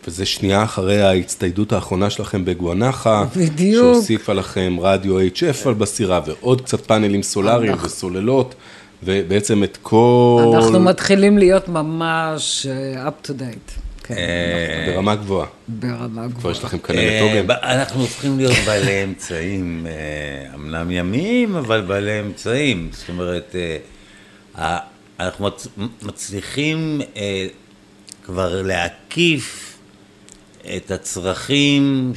וזה 0.07 0.27
שנייה 0.27 0.65
אחרי 0.65 1.03
ההצטיידות 1.03 1.73
האחרונה 1.73 2.11
שלכם 2.11 2.45
בגואנחה. 2.45 3.25
בדיוק. 3.37 3.95
שהוסיפה 3.95 4.33
לכם 4.33 4.77
רדיו 4.81 5.21
HF 5.21 5.69
על 5.69 5.75
בסירה, 5.75 6.21
ועוד 6.27 6.61
קצת 6.61 6.87
פאנלים 6.87 7.23
סולאריים 7.23 7.73
אנחנו- 7.73 7.87
וסוללות, 7.89 8.55
ובעצם 9.03 9.65
את 9.65 9.79
כל... 9.83 10.53
אנחנו 10.55 10.81
מתחילים 10.81 11.39
להיות 11.39 11.69
ממש 11.69 12.67
אה, 12.71 13.09
up 13.09 13.27
to 13.27 13.31
date. 13.31 13.81
כן, 14.05 14.15
אה, 14.15 14.93
ברמה 14.95 15.15
גבוהה. 15.15 15.47
ברמה 15.69 16.07
כבר 16.29 16.39
גבוהה. 16.39 16.53
יש 16.53 16.65
לכם 16.65 16.79
כנראה 16.79 17.21
אה, 17.21 17.23
עוגן. 17.41 17.55
אנחנו 17.63 18.01
הופכים 18.01 18.37
להיות 18.39 18.57
בעלי 18.67 19.05
אמצעים, 19.05 19.87
אה, 19.87 20.55
אמנם 20.55 20.91
ימיים, 20.91 21.55
אבל 21.57 21.81
בעלי 21.81 22.21
אמצעים. 22.21 22.89
זאת 22.93 23.09
אומרת, 23.09 23.55
אנחנו 25.21 25.47
מצ- 25.47 25.69
מצליחים 26.03 27.01
כבר 28.25 28.63
להקיף 28.63 29.77
את 30.77 30.91
הצרכים 30.91 32.13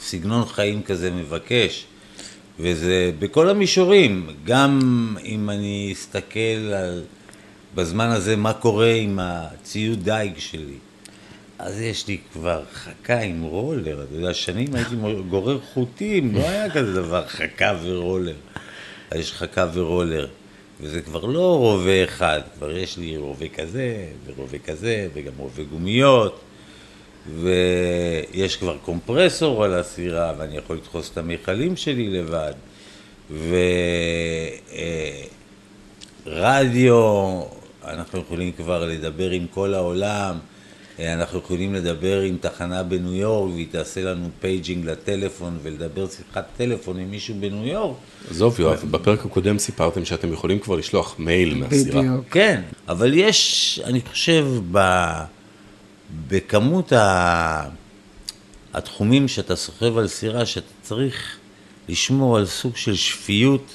שסגנון 0.00 0.44
חיים 0.46 0.82
כזה 0.82 1.10
מבקש. 1.10 1.84
וזה 2.62 3.10
בכל 3.18 3.48
המישורים, 3.48 4.26
גם 4.44 4.78
אם 5.24 5.50
אני 5.50 5.90
אסתכל 5.92 6.72
על, 6.74 7.02
בזמן 7.74 8.08
הזה, 8.08 8.36
מה 8.36 8.52
קורה 8.52 8.92
עם 8.92 9.18
הציוד 9.22 10.04
דייג 10.04 10.38
שלי. 10.38 10.76
אז 11.58 11.80
יש 11.80 12.08
לי 12.08 12.18
כבר 12.32 12.62
חכה 12.72 13.20
עם 13.20 13.42
רולר, 13.42 14.02
אתה 14.02 14.14
יודע, 14.16 14.34
שנים 14.34 14.74
הייתי 14.74 14.94
גורר 15.28 15.58
חוטים, 15.74 16.34
לא 16.34 16.48
היה 16.48 16.70
כזה 16.70 16.94
דבר, 16.94 17.26
חכה 17.26 17.72
ורולר. 17.82 18.36
יש 19.14 19.32
חכה 19.32 19.66
ורולר, 19.74 20.28
וזה 20.80 21.00
כבר 21.00 21.24
לא 21.24 21.56
רובה 21.58 22.04
אחד, 22.04 22.40
כבר 22.58 22.76
יש 22.76 22.98
לי 22.98 23.16
רובה 23.16 23.48
כזה, 23.48 24.06
ורובה 24.26 24.58
כזה, 24.58 25.08
וגם 25.14 25.32
רובה 25.38 25.62
גומיות, 25.62 26.40
ויש 27.26 28.56
כבר 28.56 28.76
קומפרסור 28.84 29.64
על 29.64 29.74
הסירה, 29.74 30.32
ואני 30.38 30.56
יכול 30.56 30.76
לדחוס 30.76 31.10
את 31.12 31.18
המכלים 31.18 31.76
שלי 31.76 32.08
לבד, 32.10 32.52
ורדיו, 36.26 37.42
אנחנו 37.84 38.18
יכולים 38.18 38.52
כבר 38.52 38.86
לדבר 38.86 39.30
עם 39.30 39.46
כל 39.50 39.74
העולם. 39.74 40.38
אה, 40.98 41.14
אנחנו 41.14 41.38
יכולים 41.38 41.74
לדבר 41.74 42.20
עם 42.20 42.36
תחנה 42.40 42.82
בניו 42.82 43.14
יורק 43.14 43.52
והיא 43.52 43.66
תעשה 43.70 44.02
לנו 44.02 44.28
paging 44.40 44.86
לטלפון 44.86 45.58
ולדבר 45.62 46.06
שיחת 46.08 46.44
טלפון 46.56 46.98
עם 46.98 47.10
מישהו 47.10 47.34
בניו 47.40 47.66
יורק. 47.66 47.96
עזוב, 48.30 48.60
יואב, 48.60 48.84
בפרק 48.90 49.24
הקודם 49.24 49.58
סיפרתם 49.58 50.04
שאתם 50.04 50.32
יכולים 50.32 50.58
כבר 50.58 50.76
לשלוח 50.76 51.14
מייל 51.18 51.54
מהסירה. 51.54 52.02
בדיוק. 52.02 52.24
כן, 52.30 52.60
אבל 52.88 53.14
יש, 53.14 53.80
אני 53.84 54.00
חושב, 54.00 54.46
ב, 54.72 54.78
בכמות 56.28 56.92
ה, 56.92 57.68
התחומים 58.74 59.28
שאתה 59.28 59.56
סוחב 59.56 59.98
על 59.98 60.08
סירה, 60.08 60.46
שאתה 60.46 60.72
צריך 60.82 61.36
לשמור 61.88 62.36
על 62.36 62.46
סוג 62.46 62.76
של 62.76 62.94
שפיות, 62.94 63.66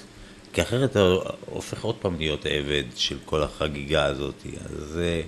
כי 0.54 0.62
אחרת 0.62 0.92
אתה 0.92 1.00
הופך 1.46 1.84
עוד 1.84 1.96
פעם 1.96 2.18
להיות 2.18 2.46
עבד 2.46 2.84
של 2.96 3.18
כל 3.26 3.44
החגיגה 3.44 4.06
הזאת. 4.06 4.46
אז... 4.66 4.98
אה, 4.98 5.22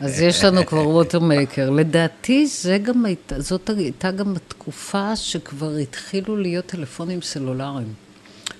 אז 0.00 0.20
יש 0.20 0.44
לנו 0.44 0.66
כבר 0.66 0.88
watermaker. 0.88 1.70
לדעתי 1.70 2.46
זה 2.46 2.78
גם 2.78 3.04
הייתה, 3.04 3.40
זאת 3.40 3.70
הייתה 3.70 4.10
גם 4.10 4.36
התקופה 4.36 5.16
שכבר 5.16 5.76
התחילו 5.76 6.36
להיות 6.36 6.66
טלפונים 6.66 7.22
סלולריים. 7.22 7.94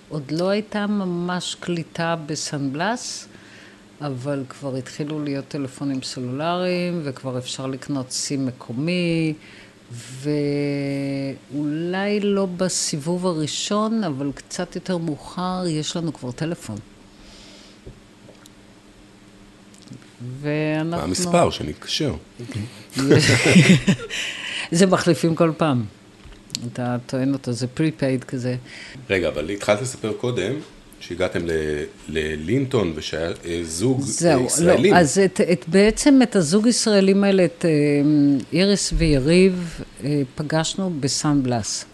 עוד 0.09 0.31
לא 0.31 0.49
הייתה 0.49 0.87
ממש 0.87 1.57
קליטה 1.61 2.17
בסנבלס, 2.27 3.29
אבל 4.01 4.45
כבר 4.49 4.77
התחילו 4.77 5.25
להיות 5.25 5.49
טלפונים 5.49 6.03
סלולריים, 6.03 7.01
וכבר 7.05 7.39
אפשר 7.39 7.67
לקנות 7.67 8.11
סים 8.11 8.47
מקומי, 8.47 9.35
ואולי 11.51 12.21
לא 12.21 12.47
בסיבוב 12.47 13.27
הראשון, 13.27 14.05
אבל 14.05 14.31
קצת 14.35 14.75
יותר 14.75 14.99
מאוחר, 14.99 15.65
יש 15.69 15.97
לנו 15.97 16.13
כבר 16.13 16.33
טלפון. 16.33 16.79
ואנחנו... 20.41 20.97
מה 20.97 21.03
המספר 21.03 21.51
שנתקשר? 21.51 22.15
זה 24.71 24.87
מחליפים 24.87 25.35
כל 25.35 25.53
פעם. 25.57 25.85
אתה 26.73 26.97
טוען 27.07 27.33
אותו, 27.33 27.53
זה 27.53 27.67
prepaid 27.67 28.25
כזה. 28.25 28.57
רגע, 29.11 29.29
אבל 29.29 29.51
התחלת 29.51 29.83
לספר 29.83 30.13
קודם 30.13 30.53
שהגעתם 31.01 31.41
ללינטון 32.09 32.93
ושהיה 32.95 33.31
אה, 33.45 33.61
זוג 33.63 34.01
אה, 34.01 34.07
זהו, 34.07 34.47
ישראלים. 34.47 34.95
לא, 34.95 34.99
אז 34.99 35.19
את, 35.19 35.41
את, 35.53 35.65
בעצם 35.69 36.21
את 36.23 36.37
הזוג 36.37 36.67
ישראלים 36.67 37.25
האלה, 37.25 37.45
את 37.45 37.65
אה, 37.65 37.71
איריס 38.53 38.93
ויריב, 38.97 39.81
פגשנו 40.35 40.93
בסן 41.01 41.43
בלאס. 41.43 41.85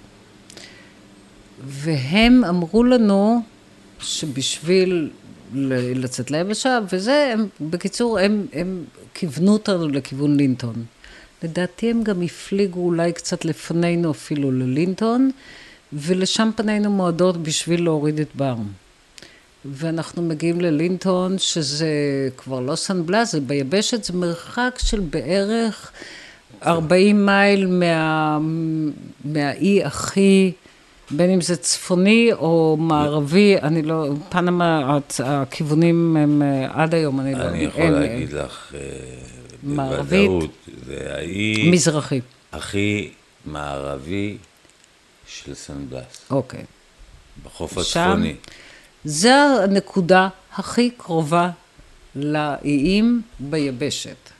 והם 1.66 2.44
אמרו 2.44 2.84
לנו 2.84 3.42
שבשביל 4.00 5.10
לצאת 5.94 6.30
ליבשה, 6.30 6.78
וזה, 6.92 7.30
הם, 7.32 7.46
בקיצור, 7.60 8.18
הם, 8.18 8.46
הם 8.52 8.84
כיוונו 9.14 9.52
אותנו 9.52 9.88
לכיוון 9.88 10.36
לינטון. 10.36 10.84
לדעתי 11.42 11.90
הם 11.90 12.02
גם 12.02 12.22
הפליגו 12.22 12.80
אולי 12.80 13.12
קצת 13.12 13.44
לפנינו 13.44 14.10
אפילו 14.10 14.52
ללינטון, 14.52 15.30
ולשם 15.92 16.50
פנינו 16.56 16.90
מועדות 16.90 17.42
בשביל 17.42 17.84
להוריד 17.84 18.20
את 18.20 18.28
ברם. 18.34 18.66
ואנחנו 19.64 20.23
מגיעים 20.23 20.61
ללינטון, 20.61 21.38
שזה 21.38 21.88
כבר 22.37 22.61
לא 22.61 22.77
סן 22.77 23.07
בלאס, 23.07 23.33
זה 23.33 23.40
ביבשת, 23.40 24.05
זה 24.05 24.12
מרחק 24.12 24.79
של 24.79 25.01
בערך 25.01 25.90
40 26.66 27.27
מייל 27.27 27.66
מה, 27.66 28.38
מהאי 29.25 29.85
הכי, 29.85 30.53
בין 31.11 31.31
אם 31.31 31.40
זה 31.40 31.57
צפוני 31.57 32.31
או 32.33 32.77
מערבי, 32.81 33.57
אני 33.62 33.83
לא, 33.83 34.09
פנמה, 34.29 34.99
הצ- 34.99 35.23
הכיוונים 35.25 36.16
הם 36.16 36.42
עד 36.70 36.94
היום, 36.94 37.20
אני 37.20 37.35
לא... 37.35 37.49
אני 37.49 37.59
יכול 37.64 37.83
אין- 37.83 37.92
להגיד 37.92 38.33
לך 38.33 38.75
אה, 38.75 38.81
מערבית. 39.62 40.31
בוודאות, 40.31 40.51
זה 40.87 41.14
האי 41.14 41.70
מזרחי, 41.70 42.20
הכי 42.53 43.11
מערבי 43.46 44.37
של 45.27 45.55
סן 45.55 45.87
בלאס, 45.88 46.20
אוקיי. 46.31 46.64
בחוף 47.44 47.83
שם? 47.83 48.01
הצפוני. 48.11 48.35
זה 49.04 49.34
הנקודה 49.34 50.28
הכי 50.54 50.90
קרובה 50.90 51.50
לאיים 52.16 53.22
ביבשת. 53.40 54.30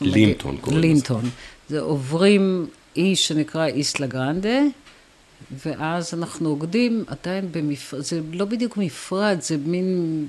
לינטון 0.00 0.56
קוראים 0.56 0.78
לזה. 0.78 0.86
לינטון. 0.86 1.30
זה 1.68 1.80
עוברים 1.80 2.66
אי 2.96 3.16
שנקרא 3.16 3.66
איסלה 3.66 4.06
גרנדה, 4.06 4.58
ואז 5.64 6.14
אנחנו 6.14 6.48
עוגדים 6.48 7.04
עדיין 7.06 7.52
במפרד, 7.52 8.00
זה 8.00 8.20
לא 8.32 8.44
בדיוק 8.44 8.76
מפרד, 8.76 9.38
זה 9.40 9.56
מין 9.66 10.26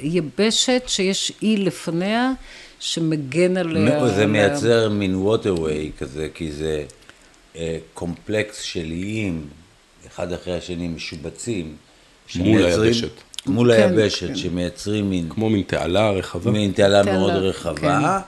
יבשת 0.00 0.82
שיש 0.86 1.32
אי 1.42 1.56
לפניה 1.56 2.32
שמגן 2.80 3.56
עליה. 3.56 4.08
זה 4.08 4.26
מייצר 4.26 4.88
מין 4.88 5.14
ווטרווי 5.14 5.90
כזה, 5.98 6.28
כי 6.34 6.52
זה 6.52 6.84
אה, 7.56 7.78
קומפלקס 7.94 8.60
של 8.60 8.90
איים, 8.90 9.46
אחד 10.06 10.32
אחרי 10.32 10.56
השני 10.56 10.88
משובצים. 10.88 11.76
מול 12.36 12.64
היבשת. 12.64 13.10
מול 13.46 13.76
כן, 13.76 13.88
היבשת, 13.88 14.26
כן. 14.26 14.36
שמייצרים 14.36 15.10
מין 15.10 15.28
כמו 15.28 15.50
מין 15.50 15.62
תעלה 15.66 16.10
רחבה. 16.10 16.50
מין 16.50 16.72
תעלה 16.72 17.04
תעלה, 17.04 17.18
מאוד 17.18 17.32
רחבה, 17.32 18.20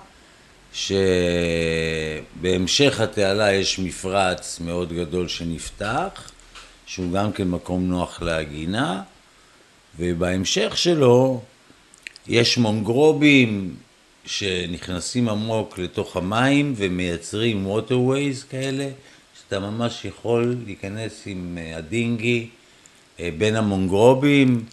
שבהמשך 2.42 3.00
התעלה 3.00 3.52
יש 3.52 3.78
מפרץ 3.78 4.61
מאוד 4.61 4.92
גדול 4.92 5.28
שנפתח, 5.28 6.30
שהוא 6.87 7.12
גם 7.12 7.32
כן 7.32 7.48
מקום 7.48 7.88
נוח 7.88 8.22
להגינה, 8.22 9.02
ובהמשך 9.98 10.76
שלו 10.76 11.40
יש 12.28 12.59
מונגרובים 12.59 13.74
שנכנסים 14.24 15.28
עמוק 15.28 15.78
לתוך 15.78 16.16
המים 16.16 16.74
ומייצרים 16.76 17.66
ווטרווייז 17.66 18.44
כאלה, 18.44 18.88
שאתה 19.38 19.61
ממש 19.61 20.04
יכול 20.04 20.56
להיכנס 20.64 21.22
עם 21.26 21.59
אה, 21.61 21.76
הדינגי 21.76 22.48
בין 23.38 23.57
המונגרובים, 23.57 24.64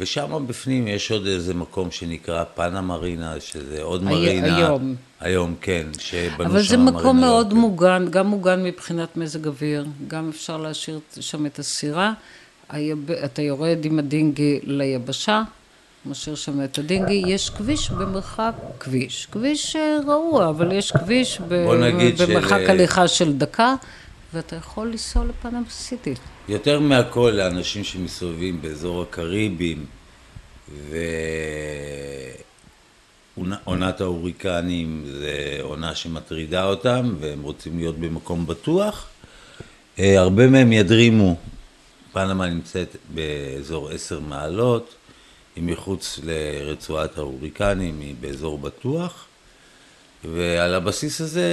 ושם 0.00 0.44
בפנים 0.46 0.88
יש 0.88 1.10
עוד 1.10 1.26
איזה 1.26 1.54
מקום 1.54 1.90
שנקרא 1.90 2.44
פאנה 2.54 2.80
מרינה, 2.80 3.34
שזה 3.40 3.82
עוד 3.82 4.00
הי- 4.02 4.14
מרינה. 4.14 4.56
היום. 4.56 4.94
היום, 5.20 5.54
כן, 5.60 5.86
שבנו 5.98 6.44
אבל 6.50 6.62
שם 6.62 6.68
זה 6.68 6.76
מקום 6.76 7.02
מרינה 7.02 7.20
מאוד 7.20 7.52
לא- 7.52 7.58
מוגן, 7.58 8.06
גם 8.10 8.26
מוגן 8.26 8.62
מבחינת 8.64 9.16
מזג 9.16 9.46
אוויר, 9.46 9.86
גם 10.08 10.28
אפשר 10.28 10.56
להשאיר 10.56 11.00
שם 11.20 11.46
את 11.46 11.58
הסירה. 11.58 12.12
היב... 12.68 13.10
אתה 13.10 13.42
יורד 13.42 13.78
עם 13.84 13.98
הדינגי 13.98 14.60
ליבשה, 14.62 15.42
משאיר 16.06 16.36
שם 16.36 16.64
את 16.64 16.78
הדינגי, 16.78 17.22
יש 17.26 17.50
כביש 17.50 17.90
במרחק, 17.90 18.52
כביש, 18.80 19.26
כביש 19.32 19.76
אה, 19.76 19.98
רעוע, 20.06 20.48
אבל 20.48 20.72
יש 20.72 20.92
כביש 20.92 21.40
ב... 21.48 21.52
נגיד 21.80 22.18
של- 22.18 22.26
במרחק 22.26 22.60
הליכה 22.68 23.08
של 23.08 23.32
דקה, 23.32 23.74
ואתה 24.34 24.56
יכול 24.56 24.86
לנסוע 24.88 25.24
לפנמה 25.24 25.70
סיטי. 25.70 26.14
יותר 26.48 26.80
מהכל 26.80 27.32
לאנשים 27.34 27.84
שמסתובבים 27.84 28.62
באזור 28.62 29.02
הקריבים, 29.02 29.86
עונה- 33.36 33.56
עונת 33.64 34.00
ההוריקנים 34.00 35.04
זה 35.06 35.58
עונה 35.62 35.94
שמטרידה 35.94 36.64
אותם 36.64 37.14
והם 37.20 37.42
רוצים 37.42 37.78
להיות 37.78 37.98
במקום 37.98 38.46
בטוח. 38.46 39.08
אה, 39.98 40.20
הרבה 40.20 40.46
מהם 40.46 40.72
ידרימו, 40.72 41.36
פנמה 42.12 42.46
נמצאת 42.46 42.96
באזור 43.14 43.90
עשר 43.90 44.20
מעלות, 44.20 44.94
היא 45.56 45.64
מחוץ 45.64 46.20
לרצועת 46.24 47.18
ההוריקנים, 47.18 48.00
היא 48.00 48.14
באזור 48.20 48.58
בטוח, 48.58 49.26
ועל 50.32 50.74
הבסיס 50.74 51.20
הזה 51.20 51.48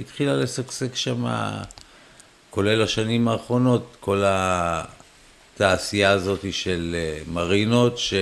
התחילה 0.00 0.36
לשגשג 0.36 0.94
שם, 0.94 1.24
כולל 2.50 2.82
השנים 2.82 3.28
האחרונות, 3.28 3.96
כל 4.00 4.22
התעשייה 4.26 6.10
הזאת 6.10 6.40
של 6.50 6.96
אה, 6.98 7.18
מרינות, 7.32 7.98
ש... 7.98 8.14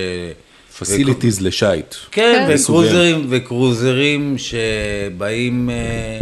פסיליטיז 0.79 1.41
לשייט. 1.41 1.95
כן, 2.11 2.45
כן. 2.47 2.55
וקרוזרים, 2.55 3.25
וקרוזרים 3.29 4.35
שבאים 4.37 5.69
אה, 5.69 6.19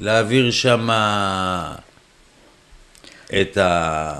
להעביר 0.00 0.50
שם 0.50 0.88
את, 3.40 3.56
ה, 3.56 4.12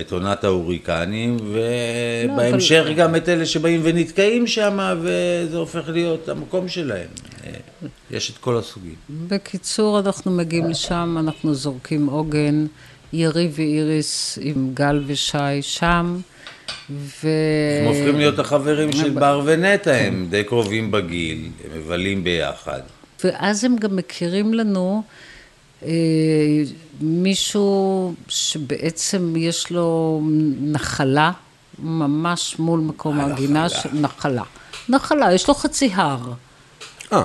את 0.00 0.12
עונת 0.12 0.44
ההוריקנים, 0.44 1.36
ובהמשך 1.40 2.82
אבל- 2.86 2.94
גם 2.94 3.16
את 3.16 3.28
אלה 3.28 3.46
שבאים 3.46 3.80
ונתקעים 3.84 4.46
שם, 4.46 4.96
וזה 5.02 5.56
הופך 5.56 5.88
להיות 5.88 6.28
המקום 6.28 6.68
שלהם. 6.68 7.08
אה, 7.46 7.50
יש 8.10 8.30
את 8.30 8.38
כל 8.38 8.56
הסוגים. 8.56 8.94
בקיצור, 9.28 9.98
אנחנו 9.98 10.30
מגיעים 10.30 10.70
לשם, 10.70 11.16
אנחנו 11.18 11.54
זורקים 11.54 12.06
עוגן, 12.06 12.66
ירי 13.12 13.48
ואיריס 13.52 14.38
עם 14.42 14.70
גל 14.74 15.02
ושי 15.06 15.62
שם, 15.62 16.20
ו... 16.90 17.28
הם 17.80 17.88
הופכים 17.88 18.16
להיות 18.16 18.38
החברים 18.38 18.92
של 18.92 19.10
בר 19.10 19.42
ונטע, 19.44 19.94
הם 19.94 20.26
די 20.30 20.44
קרובים 20.44 20.90
בגיל, 20.90 21.50
הם 21.64 21.78
מבלים 21.78 22.24
ביחד. 22.24 22.80
ואז 23.24 23.64
הם 23.64 23.76
גם 23.76 23.96
מכירים 23.96 24.54
לנו 24.54 25.02
אה, 25.82 25.88
מישהו 27.00 28.14
שבעצם 28.28 29.34
יש 29.36 29.70
לו 29.70 30.20
נחלה, 30.60 31.32
ממש 31.78 32.58
מול 32.58 32.80
מקום 32.80 33.20
אה. 33.20 33.68
ש... 33.68 33.86
נחלה. 33.92 34.42
נחלה, 34.88 35.32
יש 35.32 35.48
לו 35.48 35.54
חצי 35.54 35.90
הר. 35.94 36.32
אה, 37.12 37.22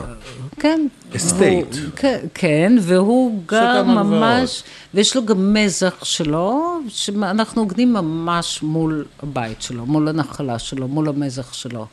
כן. 0.59 0.87
והוא- 1.11 1.63
כן, 1.95 2.19
כן, 2.33 2.75
והוא 2.81 3.41
גר 3.45 3.83
ממש, 3.83 4.63
ויש 4.93 5.15
לו 5.15 5.25
גם 5.25 5.53
מזח 5.53 6.03
שלו, 6.03 6.63
שאנחנו 6.87 7.61
עוגנים 7.61 7.93
ממש 7.93 8.63
מול 8.63 9.05
הבית 9.23 9.61
שלו, 9.61 9.85
מול 9.85 10.07
הנחלה 10.07 10.59
שלו, 10.59 10.87
מול 10.87 11.09
המזח 11.09 11.53
שלו. 11.53 11.85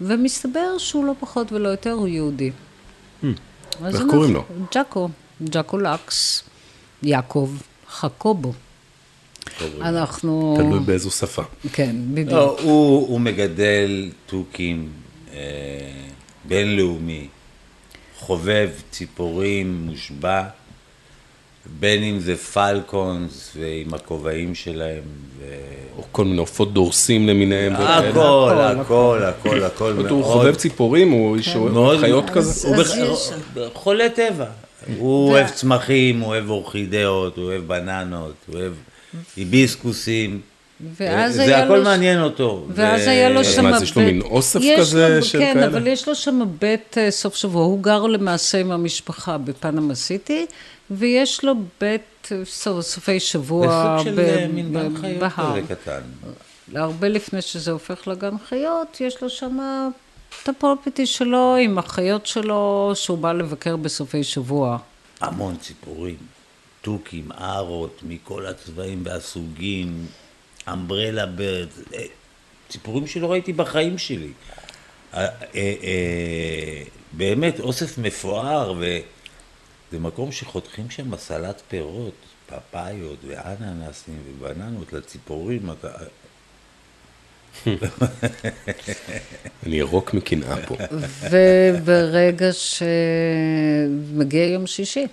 ומסתבר 0.00 0.78
שהוא 0.78 1.04
לא 1.04 1.12
פחות 1.20 1.52
ולא 1.52 1.68
יותר, 1.68 1.90
הוא 1.92 2.08
יהודי. 2.08 2.50
Hmm. 3.22 3.26
איך 3.86 4.02
קוראים 4.10 4.34
לו? 4.34 4.44
ג'אקו, 4.74 5.08
ג'אקו 5.44 5.78
לקס, 5.78 6.42
יעקב, 7.02 7.50
חקובו. 7.90 8.52
אנחנו... 9.80 10.54
תלוי 10.58 10.80
באיזו 10.80 11.10
שפה. 11.10 11.42
כן, 11.72 11.96
בדיוק. 12.14 12.32
לא, 12.32 12.56
הוא, 12.62 13.08
הוא 13.08 13.20
מגדל 13.20 14.10
תוכים 14.26 14.88
אה, 15.32 15.38
בינלאומי, 16.48 17.26
חובב 18.18 18.70
ציפורים, 18.90 19.86
מושבע, 19.86 20.42
בין 21.80 22.02
אם 22.02 22.18
זה 22.20 22.36
פלקונס 22.36 23.56
ועם 23.56 23.94
הכובעים 23.94 24.54
שלהם, 24.54 25.02
ו... 25.38 25.44
או 25.96 26.04
כל 26.12 26.24
מיני 26.24 26.38
עופות 26.38 26.72
דורסים 26.72 27.28
למיניהם. 27.28 27.74
הכל, 27.74 27.82
הכל, 27.82 28.58
הכל, 28.60 29.22
הכל, 29.24 29.62
הכל. 29.64 29.90
אומרת, 29.90 30.10
הוא 30.10 30.20
מאוד, 30.20 30.32
חובב 30.32 30.54
ציפורים, 30.54 31.10
הוא 31.10 31.36
איש 31.36 31.56
אוהב 31.56 31.72
מאוד, 31.72 32.00
חיות 32.00 32.30
כזה. 32.30 32.68
הוא 32.68 33.64
חולה 33.74 34.08
טבע, 34.08 34.46
הוא 34.98 35.30
אוהב 35.30 35.48
צמחים, 35.48 36.20
הוא 36.20 36.28
אוהב 36.28 36.50
אורחידאות, 36.50 37.36
הוא 37.36 37.44
אוהב 37.44 37.62
בננות, 37.68 38.34
הוא 38.46 38.60
אוהב 38.60 38.72
היביסקוסים, 39.36 40.40
ואז 40.96 41.34
זה 41.34 41.42
היה 41.42 41.64
הכל 41.64 41.76
לו 41.76 41.82
מעניין 41.84 42.22
אותו. 42.22 42.66
ואז 42.68 43.00
ו- 43.06 43.10
היה 43.10 43.28
לו 43.30 43.40
אז 43.40 43.46
שם 43.54 43.62
מה, 43.64 43.76
אז 43.76 43.82
יש 43.82 43.96
לו 43.96 44.02
מין 44.02 44.20
אוסף 44.22 44.60
כזה 44.78 45.08
לו- 45.16 45.22
של 45.24 45.38
כן, 45.38 45.54
כאלה? 45.54 45.66
אבל 45.66 45.86
יש 45.86 46.08
לו 46.08 46.14
שם 46.14 46.40
בית 46.58 46.98
אה, 46.98 47.10
סוף 47.10 47.34
שבוע. 47.36 47.64
הוא 47.64 47.82
גר 47.82 48.02
למעשה 48.02 48.60
עם 48.60 48.70
המשפחה 48.72 49.38
בפנמה 49.38 49.94
סיטי, 49.94 50.46
ויש 50.90 51.44
לו 51.44 51.54
בית 51.80 52.02
אה, 52.32 52.44
סוף- 52.44 52.80
סופי 52.84 53.20
שבוע 53.20 53.96
סוג 53.98 54.06
של 54.14 54.20
אה, 54.20 54.46
מין 54.52 54.72
גן 54.72 55.00
חיות 55.00 55.18
בהר. 55.18 55.50
כזה 55.60 55.74
קטן. 55.74 56.00
הרבה 56.74 57.08
לפני 57.08 57.42
שזה 57.42 57.70
הופך 57.70 58.08
לגן 58.08 58.34
חיות, 58.48 59.00
יש 59.00 59.22
לו 59.22 59.30
שם 59.30 59.58
את 60.42 60.48
הפרופטי 60.48 61.06
שלו 61.06 61.56
עם 61.60 61.78
החיות 61.78 62.26
שלו, 62.26 62.92
שהוא 62.94 63.18
בא 63.18 63.32
לבקר 63.32 63.76
בסופי 63.76 64.24
שבוע. 64.24 64.78
המון 65.20 65.56
ציפורים, 65.56 66.16
תוכים, 66.82 67.28
ארות, 67.40 68.00
מכל 68.08 68.46
הצבעים 68.46 69.02
והסוגים, 69.04 70.06
אמברלה 70.72 71.26
ברד, 71.26 71.68
אה, 71.94 72.04
ציפורים 72.68 73.06
שלא 73.06 73.32
ראיתי 73.32 73.52
בחיים 73.52 73.98
שלי. 73.98 74.32
אה, 75.14 75.26
אה, 75.54 76.82
באמת, 77.12 77.60
אוסף 77.60 77.98
מפואר, 77.98 78.72
וזה 78.78 79.98
מקום 80.00 80.32
שחותכים 80.32 80.90
שם 80.90 81.16
סלט 81.16 81.62
פירות, 81.68 82.14
פפאיות 82.46 83.18
ואננסים 83.26 84.18
ובננות 84.28 84.92
לציפורים. 84.92 85.70
אתה... 85.70 85.88
אני 89.66 89.76
ירוק 89.76 90.14
מקנאה 90.14 90.66
פה. 90.66 90.76
וברגע 91.30 92.48
שמגיע 92.52 94.44
יום 94.44 94.66
שישי, 94.66 95.06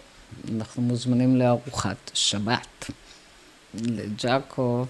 אנחנו 0.55 0.81
מוזמנים 0.81 1.35
לארוחת 1.35 2.11
שבת. 2.13 2.89
לג'אקו, 3.73 4.85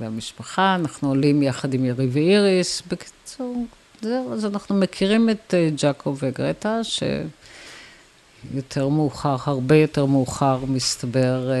למשפחה, 0.00 0.74
אנחנו 0.74 1.08
עולים 1.08 1.42
יחד 1.42 1.74
עם 1.74 1.84
ירי 1.84 2.06
ואיריס. 2.12 2.82
בקיצור, 2.90 3.66
זהו, 4.02 4.32
אז 4.32 4.44
אנחנו 4.46 4.74
מכירים 4.74 5.30
את 5.30 5.54
אה, 5.54 5.68
ג'אקו 5.82 6.16
וגרטה, 6.22 6.80
שיותר 8.54 8.88
מאוחר, 8.88 9.36
הרבה 9.44 9.76
יותר 9.76 10.06
מאוחר, 10.06 10.58
מסתבר, 10.68 11.50
אה, 11.50 11.56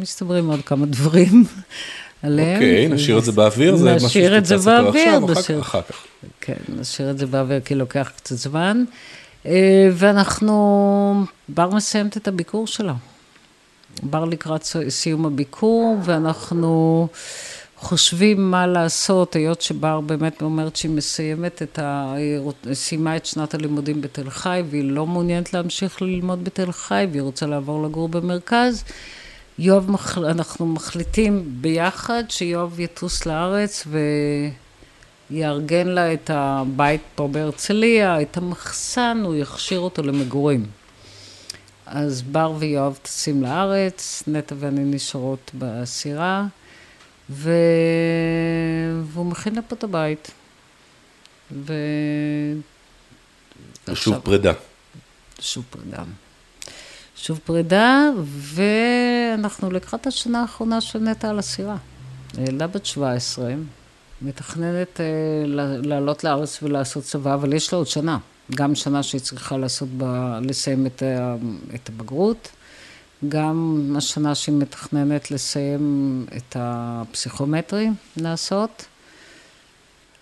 מסתברים 0.00 0.46
עוד 0.50 0.60
כמה 0.66 0.86
דברים 0.86 1.44
עליהם. 2.22 2.54
אוקיי, 2.54 2.88
נשאיר 2.88 3.18
את 3.18 3.24
זה 3.24 3.32
באוויר, 3.32 3.76
זה 3.76 3.94
משהו 3.94 4.06
נשאיר 4.08 4.38
את 4.38 4.46
זה 4.46 4.56
באוויר, 4.58 4.88
עכשיו, 5.08 5.24
אחר 5.32 5.40
נשאיר- 5.40 5.60
כך- 5.62 5.68
אחר 5.68 5.82
כך. 5.82 5.96
כן, 6.40 6.54
נשאיר 6.68 7.10
את 7.10 7.18
זה 7.18 7.26
באוויר 7.26 7.60
כי 7.60 7.74
לוקח 7.74 8.12
קצת 8.16 8.36
זמן. 8.36 8.84
אה, 9.46 9.88
ואנחנו, 9.92 11.24
בר 11.48 11.70
מסיימת 11.70 12.16
את 12.16 12.28
הביקור 12.28 12.66
שלה. 12.66 12.94
בר 14.02 14.24
לקראת 14.24 14.64
סיום 14.88 15.26
הביקור, 15.26 15.96
ואנחנו 16.04 17.08
חושבים 17.76 18.50
מה 18.50 18.66
לעשות, 18.66 19.36
היות 19.36 19.62
שבר 19.62 20.00
באמת 20.00 20.42
אומרת 20.42 20.76
שהיא 20.76 20.90
מסיימת 20.90 21.62
את 21.62 21.78
ה... 21.78 22.14
היא 22.16 22.40
סיימה 22.72 23.16
את 23.16 23.26
שנת 23.26 23.54
הלימודים 23.54 24.00
בתל 24.00 24.30
חי, 24.30 24.62
והיא 24.70 24.84
לא 24.84 25.06
מעוניינת 25.06 25.54
להמשיך 25.54 26.02
ללמוד 26.02 26.44
בתל 26.44 26.72
חי, 26.72 27.06
והיא 27.10 27.22
רוצה 27.22 27.46
לעבור 27.46 27.84
לגור 27.84 28.08
במרכז. 28.08 28.84
יואב, 29.58 29.90
מח... 29.90 30.18
אנחנו 30.18 30.66
מחליטים 30.66 31.44
ביחד 31.46 32.24
שיואב 32.28 32.80
יטוס 32.80 33.26
לארץ 33.26 33.86
ויארגן 35.30 35.86
לה 35.86 36.12
את 36.12 36.30
הבית 36.34 37.00
פה 37.14 37.28
בהרצליה, 37.28 38.22
את 38.22 38.36
המחסן, 38.36 39.22
הוא 39.24 39.34
יכשיר 39.34 39.80
אותו 39.80 40.02
למגורים. 40.02 40.66
אז 41.86 42.22
בר 42.22 42.52
ויואב 42.58 42.98
טסים 43.02 43.42
לארץ, 43.42 44.22
נטע 44.26 44.54
ואני 44.58 44.84
נשארות 44.84 45.50
בסירה, 45.58 46.46
ו... 47.30 47.52
והוא 49.02 49.26
מכין 49.26 49.54
לה 49.54 49.62
פה 49.62 49.76
את 49.76 49.84
הבית. 49.84 50.30
ו... 51.52 51.74
ושוב 53.88 54.18
פרידה. 54.18 54.52
שוב 55.40 55.64
פרידה. 55.70 56.02
שוב 57.16 57.40
פרידה, 57.44 58.10
ואנחנו 58.26 59.70
לקראת 59.70 60.06
השנה 60.06 60.40
האחרונה 60.40 60.80
של 60.80 60.98
נטע 60.98 61.30
על 61.30 61.38
הסירה. 61.38 61.76
ילדה 62.38 62.66
בת 62.66 62.86
17, 62.86 63.54
מתכננת 64.22 65.00
אה, 65.00 65.06
לעלות 65.82 66.24
לארץ 66.24 66.62
ולעשות 66.62 67.04
צבא, 67.04 67.34
אבל 67.34 67.52
יש 67.52 67.72
לה 67.72 67.78
עוד 67.78 67.86
שנה. 67.86 68.18
גם 68.54 68.74
שנה 68.74 69.02
שהיא 69.02 69.20
צריכה 69.20 69.56
לעשות 69.56 69.88
בה, 69.88 70.38
לסיים 70.42 70.86
את, 70.86 71.02
את 71.74 71.88
הבגרות, 71.88 72.48
גם 73.28 73.86
השנה 73.96 74.34
שהיא 74.34 74.54
מתכננת 74.54 75.30
לסיים 75.30 76.26
את 76.36 76.56
הפסיכומטרי 76.58 77.88
לעשות. 78.16 78.86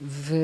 ו, 0.02 0.36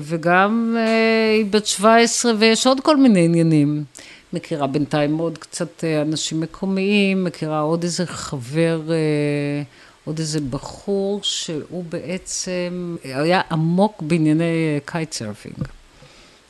וגם 0.00 0.76
אה, 0.78 1.32
היא 1.36 1.46
בת 1.50 1.66
17 1.66 2.32
ויש 2.38 2.66
עוד 2.66 2.80
כל 2.80 2.96
מיני 2.96 3.24
עניינים. 3.24 3.84
מכירה 4.32 4.66
בינתיים 4.66 5.18
עוד 5.18 5.38
קצת 5.38 5.84
אה, 5.84 6.02
אנשים 6.02 6.40
מקומיים, 6.40 7.24
מכירה 7.24 7.60
עוד 7.60 7.82
איזה 7.82 8.06
חבר, 8.06 8.80
אה, 8.90 9.62
עוד 10.04 10.18
איזה 10.18 10.40
בחור 10.40 11.20
שהוא 11.22 11.84
בעצם 11.88 12.96
היה 13.04 13.40
עמוק 13.50 14.02
בענייני 14.02 14.80
kite 14.84 15.12
surfing. 15.12 15.56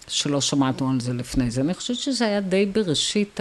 שלא 0.09 0.41
שמענו 0.41 0.91
על 0.91 1.01
זה 1.01 1.13
לפני 1.13 1.51
זה. 1.51 1.61
אני 1.61 1.75
חושבת 1.75 1.97
שזה 1.97 2.25
היה 2.27 2.41
די 2.41 2.67
בראשית 2.67 3.41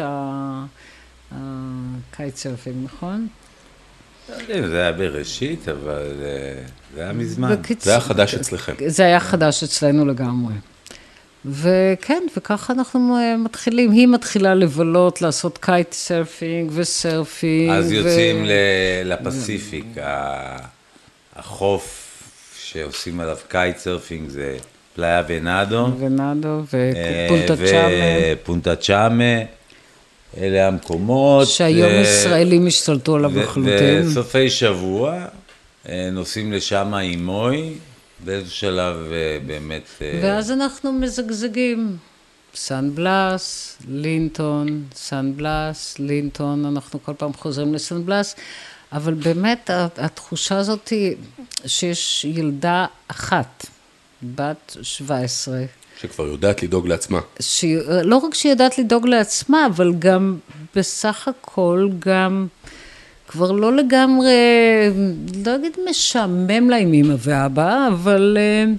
ה 2.11 2.16
kitesurfing, 2.16 2.75
נכון? 2.85 3.27
לא 4.29 4.35
יודע 4.35 4.59
אם 4.59 4.67
זה 4.67 4.81
היה 4.81 4.91
בראשית, 4.91 5.69
אבל 5.69 6.11
אה, 6.21 6.61
זה 6.95 7.01
היה 7.03 7.13
מזמן. 7.13 7.55
בקיצור- 7.55 7.83
זה 7.85 7.91
היה 7.91 7.99
חדש 8.01 8.33
אצלכם. 8.35 8.73
זה 8.87 9.05
היה 9.05 9.19
חדש 9.19 9.63
אצלנו 9.63 10.05
לגמרי. 10.05 10.53
וכן, 11.45 12.23
וככה 12.37 12.73
אנחנו 12.73 13.17
אה, 13.17 13.37
מתחילים. 13.37 13.91
היא 13.91 14.07
מתחילה 14.07 14.55
לבלות, 14.55 15.21
לעשות 15.21 15.57
kite 15.61 15.93
surfing 15.93 16.71
ו 16.73 16.84
surfing. 16.84 17.71
אז 17.71 17.91
ו- 17.91 17.93
יוצאים 17.93 18.45
ל- 18.45 18.51
לפסיפיק, 19.05 19.85
החוף 21.35 22.01
שעושים 22.59 23.19
עליו 23.19 23.37
kite 23.47 23.77
surfing 23.77 24.29
זה 24.29 24.57
פלאיה 24.95 25.23
ונאדו. 25.27 25.87
ונאדו 25.99 26.47
אה, 26.47 27.25
ופונטה 27.27 27.55
צ'אמה. 27.65 27.89
ופונטה 28.41 28.75
צ'אמה, 28.75 29.41
אלה 30.37 30.67
המקומות. 30.67 31.47
שהיום 31.47 31.89
אה, 31.89 32.01
ישראלים 32.01 32.67
השתלטו 32.67 33.15
עליו 33.15 33.31
ו- 33.33 33.41
לחלוטין. 33.41 34.07
וסופי 34.07 34.49
שבוע, 34.49 35.25
אה, 35.89 36.09
נוסעים 36.11 36.53
לשם 36.53 36.93
עם 36.93 37.25
מוי, 37.25 37.73
באיזשהו 38.25 38.57
שלב 38.57 38.95
אה, 39.11 39.37
באמת... 39.45 39.89
ואז 40.21 40.51
אנחנו 40.51 40.91
מזגזגים. 40.91 41.97
סן 42.55 42.89
בלאס, 42.95 43.77
לינטון, 43.87 44.83
סן 44.95 45.31
בלאס, 45.35 45.99
לינטון, 45.99 46.65
אנחנו 46.65 47.03
כל 47.03 47.13
פעם 47.17 47.33
חוזרים 47.33 47.73
לסן 47.73 48.05
בלאס, 48.05 48.35
אבל 48.91 49.13
באמת 49.13 49.69
התחושה 49.97 50.57
הזאת 50.57 50.87
היא 50.87 51.15
שיש 51.65 52.25
ילדה 52.25 52.85
אחת, 53.07 53.65
בת 54.23 54.77
17, 54.81 55.65
שכבר 55.99 56.27
יודעת 56.27 56.63
לדאוג 56.63 56.87
לעצמה. 56.87 57.19
שהיא, 57.39 57.77
לא 58.03 58.17
רק 58.17 58.33
שהיא 58.33 58.51
יודעת 58.51 58.77
לדאוג 58.77 59.07
לעצמה, 59.07 59.65
אבל 59.65 59.93
גם 59.99 60.37
בסך 60.75 61.27
הכל 61.27 61.89
גם 61.99 62.47
כבר 63.27 63.51
לא 63.51 63.75
לגמרי, 63.75 64.33
לא 65.45 65.55
אגיד 65.55 65.77
משעמם 65.89 66.69
לה 66.69 66.77
עם 66.77 66.93
אמא 66.93 67.15
ואבא, 67.19 67.87
אבל 67.87 68.37
אה, 68.39 68.73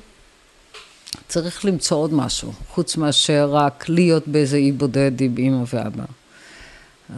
צריך 1.29 1.64
למצוא 1.64 1.96
עוד 1.96 2.14
משהו, 2.14 2.53
חוץ 2.68 2.96
מאשר 2.96 3.49
רק 3.53 3.85
להיות 3.88 4.29
באיזה 4.29 4.57
אי 4.57 4.72
בודד 4.72 5.20
עם 5.20 5.35
אמא 5.38 5.64
ואבא. 5.72 6.05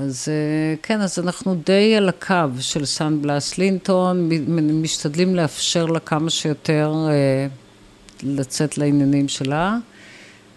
אז 0.01 0.29
אה, 0.29 0.75
כן, 0.83 1.01
אז 1.01 1.19
אנחנו 1.19 1.55
די 1.67 1.97
על 1.97 2.09
הקו 2.09 2.35
של 2.61 2.85
סן 2.85 3.23
בלאס 3.23 3.59
לינטון, 3.59 4.29
משתדלים 4.83 5.37
לאפשר 5.37 5.87
לה 5.87 6.01
כמה 6.01 6.31
שיותר 6.31 6.93
אה, 7.09 7.47
לצאת 8.23 8.79
לעניינים 8.79 9.29
שלה. 9.29 9.77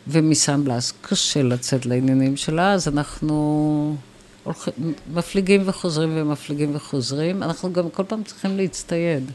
ומסן 0.08 0.64
בלאס 0.64 0.94
קשה 1.02 1.44
לצאת 1.44 1.86
לעניינים 1.86 2.38
שלה, 2.38 2.74
אז 2.74 2.88
אנחנו 2.88 3.96
הולכים, 4.44 4.74
מפליגים 5.14 5.62
וחוזרים 5.66 6.12
ומפליגים 6.16 6.76
וחוזרים. 6.76 7.44
אנחנו 7.44 7.74
גם 7.74 7.90
כל 7.90 8.04
פעם 8.04 8.24
צריכים 8.24 8.58
להצטייד. 8.58 9.32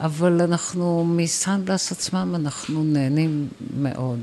אבל 0.00 0.40
אנחנו, 0.40 1.04
מסן 1.04 1.60
עצמם, 1.68 2.34
אנחנו 2.34 2.84
נהנים 2.84 3.48
מאוד. 3.76 4.18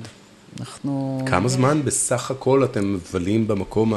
אנחנו... 0.60 1.21
כמה 1.25 1.49
זמן 1.49 1.82
בסך 1.86 2.32
הכל 2.32 2.63
אתם 2.63 2.93
מבלים 2.93 3.47
במקום 3.47 3.93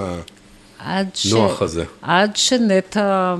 עד 0.79 1.09
ש... 1.15 1.33
הנוח 1.33 1.63
הזה? 1.63 1.85
עד 2.03 2.37
שנטע, 2.37 3.35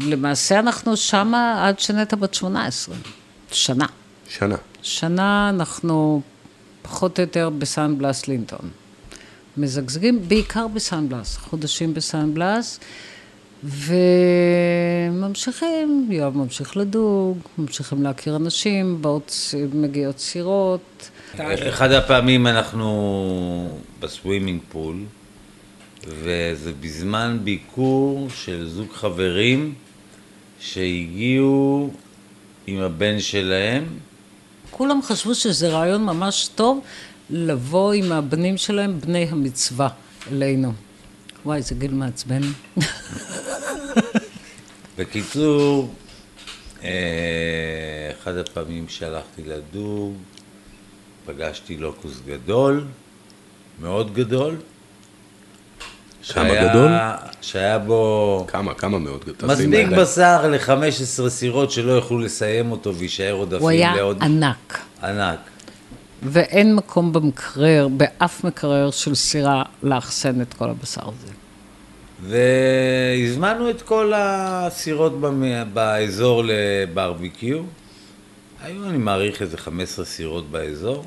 למעשה 0.00 0.58
אנחנו 0.58 0.96
שמה 0.96 1.68
עד 1.68 1.78
שנטע 1.78 2.16
בת 2.16 2.34
18, 2.34 2.96
שנה. 3.52 3.86
שנה. 4.28 4.56
שנה 4.82 5.48
אנחנו 5.48 6.20
פחות 6.82 7.18
או 7.18 7.24
יותר 7.24 7.50
בסן 7.50 7.98
בלאס 7.98 8.28
לינטון. 8.28 8.70
מזגזגים, 9.56 10.28
בעיקר 10.28 10.66
בסן 10.68 11.08
בלאס, 11.08 11.36
חודשים 11.36 11.94
בסן 11.94 12.34
בלאס, 12.34 12.80
וממשיכים, 15.12 16.08
יואב 16.10 16.36
ממשיך 16.36 16.76
לדוג, 16.76 17.38
ממשיכים 17.58 18.02
להכיר 18.02 18.36
אנשים, 18.36 19.02
באות, 19.02 19.54
מגיעות 19.74 20.18
סירות. 20.18 21.10
אחד 21.38 21.92
הפעמים 21.92 22.46
אנחנו 22.46 23.78
בסווימינג 24.00 24.60
פול, 24.68 24.96
וזה 26.06 26.72
בזמן 26.80 27.38
ביקור 27.44 28.28
של 28.34 28.68
זוג 28.68 28.88
חברים 28.92 29.74
שהגיעו 30.60 31.90
עם 32.66 32.78
הבן 32.78 33.20
שלהם. 33.20 33.84
כולם 34.76 35.02
חשבו 35.02 35.34
שזה 35.34 35.68
רעיון 35.68 36.04
ממש 36.04 36.48
טוב 36.54 36.80
לבוא 37.30 37.92
עם 37.92 38.12
הבנים 38.12 38.56
שלהם, 38.56 39.00
בני 39.00 39.26
המצווה, 39.30 39.88
אלינו. 40.32 40.72
וואי, 41.44 41.62
זה 41.62 41.74
גיל 41.74 41.94
מעצבן. 41.94 42.40
בקיצור, 44.98 45.94
אה, 46.82 48.10
אחד 48.18 48.36
הפעמים 48.36 48.88
שהלכתי 48.88 49.42
לדוג, 49.44 50.14
פגשתי 51.26 51.76
לוקוס 51.76 52.20
גדול, 52.26 52.84
מאוד 53.80 54.14
גדול. 54.14 54.56
כמה 56.34 56.48
שהיה- 56.48 56.68
גדול? 56.70 56.90
שהיה 57.40 57.78
בו 57.78 58.44
כמה, 58.48 58.74
כמה 58.74 58.98
מאוד 58.98 59.24
גדול. 59.24 59.50
מספיק 59.50 59.66
הידיים. 59.74 59.90
בשר 60.00 60.48
ל-15 60.48 61.28
סירות 61.28 61.70
שלא 61.70 61.92
יוכלו 61.92 62.18
לסיים 62.18 62.70
אותו 62.70 62.94
ויישאר 62.94 63.32
עודפים 63.32 63.60
הוא 63.62 63.70
היה 63.70 63.96
לעוד... 63.96 64.18
ענק. 64.22 64.78
ענק. 65.02 65.38
ואין 66.22 66.74
מקום 66.74 67.12
במקרר, 67.12 67.88
באף 67.88 68.44
מקרר 68.44 68.90
של 68.90 69.14
סירה, 69.14 69.62
לאחסן 69.82 70.40
את 70.40 70.54
כל 70.54 70.70
הבשר 70.70 71.00
הזה. 71.08 71.32
והזמנו 72.22 73.70
את 73.70 73.82
כל 73.82 74.12
הסירות 74.16 75.20
במ- 75.20 75.42
באזור 75.74 76.42
לברביקיו. 76.46 77.58
היו, 78.64 78.84
אני 78.88 78.98
מעריך, 78.98 79.42
איזה 79.42 79.56
15 79.58 80.04
סירות 80.04 80.50
באזור. 80.50 81.04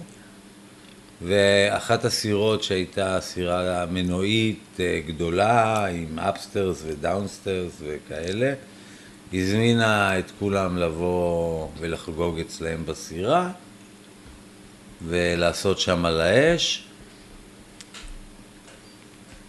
ואחת 1.21 2.05
הסירות 2.05 2.63
שהייתה 2.63 3.21
סירה 3.21 3.85
מנועית 3.91 4.77
אה, 4.79 5.01
גדולה, 5.07 5.85
עם 5.85 6.19
אפסטרס 6.19 6.83
ודאונסטרס 6.87 7.71
וכאלה, 7.79 8.53
הזמינה 9.33 10.19
את 10.19 10.31
כולם 10.39 10.77
לבוא 10.77 11.67
ולחגוג 11.79 12.39
אצלהם 12.39 12.85
בסירה, 12.85 13.51
ולעשות 15.07 15.79
שם 15.79 16.05
על 16.05 16.21
האש. 16.21 16.83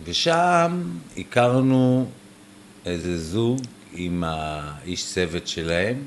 ושם 0.04 0.83
הכרנו 1.16 2.11
איזה 2.87 3.18
זוג 3.18 3.61
עם 3.92 4.24
האיש 4.26 5.06
צוות 5.06 5.48
שלהם, 5.48 6.06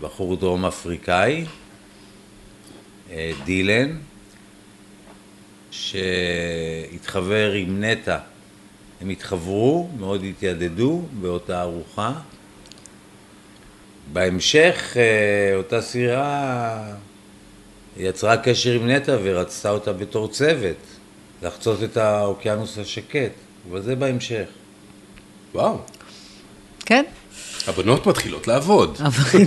בחור 0.00 0.36
דרום 0.36 0.64
אפריקאי, 0.64 1.44
אה, 3.10 3.32
דילן, 3.44 3.96
שהתחבר 5.70 7.52
עם 7.52 7.84
נטע. 7.84 8.18
הם 9.00 9.08
התחברו, 9.08 9.88
מאוד 9.98 10.24
התיידדו 10.24 11.02
באותה 11.20 11.62
ארוחה. 11.62 12.12
בהמשך, 14.12 14.96
אה, 14.96 15.56
אותה 15.56 15.82
סירה 15.82 16.94
יצרה 17.96 18.36
קשר 18.36 18.72
עם 18.72 18.90
נטע 18.90 19.16
ורצתה 19.22 19.70
אותה 19.70 19.92
בתור 19.92 20.28
צוות, 20.28 20.76
לחצות 21.42 21.82
את 21.82 21.96
האוקיינוס 21.96 22.78
השקט, 22.78 23.32
אבל 23.70 23.82
זה 23.82 23.96
בהמשך. 23.96 24.46
וואו, 25.54 25.78
כן? 26.86 27.04
הבנות 27.66 28.06
מתחילות 28.06 28.48
לעבוד. 28.48 28.98
אבל. 29.04 29.44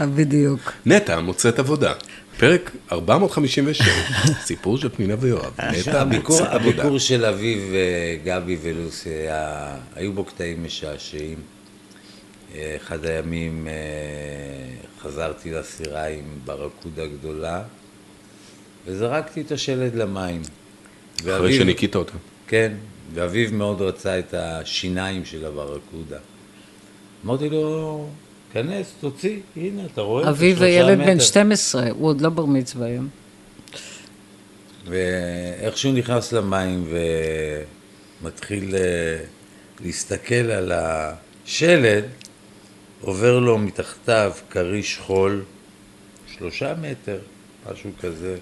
בדיוק. 0.14 0.72
נטע 0.86 1.20
מוצאת 1.20 1.58
עבודה. 1.58 1.92
פרק 2.38 2.70
456, 2.92 3.82
סיפור 4.46 4.78
של 4.78 4.88
פנינה 4.88 5.14
ויואב. 5.20 5.52
נטע 5.80 6.02
הביקור. 6.02 6.42
הביקור 6.42 6.98
של 6.98 7.24
אביב, 7.24 7.74
אה, 7.74 8.16
גבי 8.24 8.56
ולוסי, 8.62 9.10
היו 9.94 10.12
בו 10.12 10.24
קטעים 10.24 10.64
משעשעים. 10.64 11.38
אה, 12.54 12.76
אחד 12.76 13.04
הימים 13.04 13.68
אה, 13.68 13.72
חזרתי 15.02 15.50
לסירה 15.50 16.06
עם 16.06 16.24
ברקודה 16.44 17.06
גדולה, 17.06 17.62
וזרקתי 18.86 19.40
את 19.40 19.52
השלד 19.52 19.94
למים. 19.94 20.42
אחרי 21.20 21.56
שניקית 21.56 21.96
אותה. 21.96 22.12
כן, 22.46 22.72
ואביב 23.14 23.54
מאוד 23.54 23.80
רצה 23.82 24.18
את 24.18 24.34
השיניים 24.34 25.24
של 25.24 25.46
הברקודה. 25.46 26.18
אמרתי 27.24 27.48
לו, 27.48 28.08
כנס, 28.52 28.92
תוציא, 29.00 29.40
הנה, 29.56 29.82
אתה 29.92 30.00
רואה? 30.00 30.30
אביב 30.30 30.56
שלושה 30.56 30.66
הילד 30.66 30.98
בן 30.98 31.14
מטר." 31.14 31.24
12, 31.24 31.90
הוא 31.90 32.08
עוד 32.08 32.20
לא 32.20 32.28
בר 32.28 32.44
מצווה 32.44 32.86
היום. 32.86 33.08
ואיך 34.86 35.78
שהוא 35.78 35.94
נכנס 35.94 36.32
למים 36.32 36.92
ומתחיל 38.22 38.74
אה, 38.76 39.24
להסתכל 39.80 40.34
על 40.34 40.72
השלד, 40.74 42.04
עובר 43.00 43.38
לו 43.38 43.58
מתחתיו 43.58 44.32
כריש 44.50 44.98
חול, 44.98 45.44
שלושה 46.38 46.74
מטר, 46.80 47.18
משהו 47.72 47.90
כזה. 48.00 48.36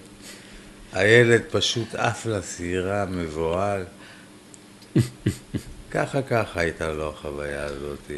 הילד 0.93 1.41
פשוט 1.51 1.95
עף 1.95 2.25
לסירה, 2.25 3.05
מבוהל. 3.05 3.83
ככה 5.91 6.21
ככה 6.21 6.59
הייתה 6.59 6.93
לו 6.93 7.09
החוויה 7.09 7.65
הזאת. 7.65 8.11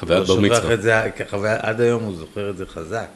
חוויית 0.00 0.26
בר 0.26 0.34
לא 0.34 0.40
שוכח 0.42 0.58
מצווה. 0.58 0.74
את 0.74 0.82
זה, 0.82 1.02
כחוויה, 1.16 1.56
עד 1.62 1.80
היום 1.80 2.02
הוא 2.02 2.16
זוכר 2.16 2.50
את 2.50 2.56
זה 2.56 2.66
חזק. 2.66 3.06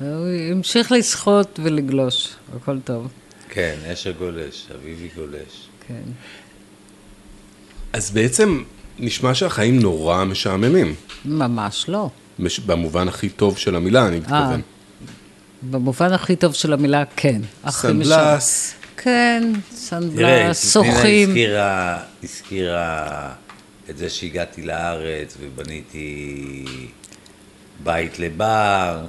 הוא 0.00 0.06
המשיך 0.50 0.92
לשחות 0.92 1.60
ולגלוש, 1.62 2.28
הכל 2.56 2.78
טוב. 2.84 3.08
כן, 3.48 3.76
אש 3.92 4.06
הגולש, 4.06 4.66
אביבי 4.74 5.08
גולש. 5.16 5.68
כן. 5.88 6.02
אז 7.92 8.10
בעצם 8.10 8.62
נשמע 8.98 9.34
שהחיים 9.34 9.80
נורא 9.80 10.24
משעממים. 10.24 10.94
ממש 11.24 11.84
לא. 11.88 12.10
מש- 12.38 12.60
במובן 12.60 13.08
הכי 13.08 13.28
טוב 13.28 13.58
של 13.58 13.76
המילה, 13.76 14.08
אני 14.08 14.18
מתכוון. 14.18 14.60
במובן 15.70 16.12
הכי 16.12 16.36
טוב 16.36 16.54
של 16.54 16.72
המילה, 16.72 17.04
כן. 17.16 17.40
סן 17.70 18.00
בלאס, 18.00 18.74
כן, 18.96 19.42
תראה, 19.52 19.60
סן 20.54 20.59
בלאס, 20.59 20.72
שוחים. 20.72 21.28
הזכירה, 21.28 21.98
הזכירה 22.24 23.32
את 23.90 23.98
זה 23.98 24.10
שהגעתי 24.10 24.62
לארץ 24.62 25.36
ובניתי 25.40 26.64
בית 27.82 28.18
לבר, 28.18 29.04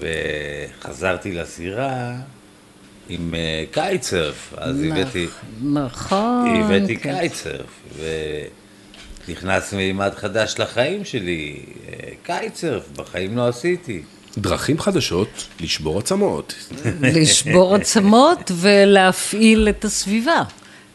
וחזרתי 0.00 1.32
לסירה 1.32 2.14
עם 3.08 3.34
אה, 3.34 3.64
קייטסרף, 3.70 4.54
אז 4.56 4.82
הבאתי, 4.82 5.26
נכון, 5.62 6.60
הבאתי 6.64 6.96
כן. 6.96 7.18
קייטסרף, 7.18 7.82
ונכנס 9.28 9.72
מימד 9.72 10.14
חדש 10.16 10.54
לחיים 10.58 11.04
שלי, 11.04 11.56
אה, 11.88 12.10
קייטסרף, 12.22 12.82
בחיים 12.96 13.36
לא 13.36 13.48
עשיתי. 13.48 14.02
דרכים 14.38 14.78
חדשות 14.78 15.46
לשבור 15.60 15.98
עצמות. 15.98 16.54
לשבור 17.00 17.74
עצמות 17.74 18.50
ולהפעיל 18.54 19.68
את 19.68 19.84
הסביבה. 19.84 20.42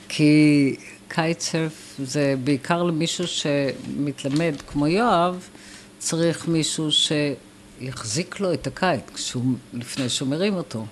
כי 0.10 0.76
קייטסרף 1.16 1.96
זה 2.04 2.36
בעיקר 2.44 2.84
למישהו 2.84 3.28
שמתלמד 3.28 4.54
כמו 4.68 4.88
יואב, 4.88 5.48
צריך 5.98 6.48
מישהו 6.48 6.90
שיחזיק 6.92 8.40
לו 8.40 8.54
את 8.54 8.68
ה 8.68 8.77
kite 8.77 9.12
כשהוא, 9.14 9.44
לפני 9.74 10.10
שהוא 10.10 10.30
מרים 10.30 10.54
אותו. 10.54 10.86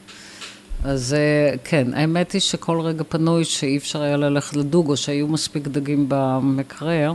אז 0.84 1.14
אה, 1.14 1.58
כן, 1.64 1.94
האמת 1.94 2.32
היא 2.32 2.42
שכל 2.42 2.82
רגע 2.82 3.04
פנוי 3.10 3.46
שאי 3.46 3.78
אפשר 3.78 4.02
היה 4.02 4.18
ללכת 4.18 4.56
לדוג, 4.56 4.90
או 4.90 4.98
שהיו 4.98 5.28
מספיק 5.28 5.68
דגים 5.68 6.06
במקרר, 6.08 7.14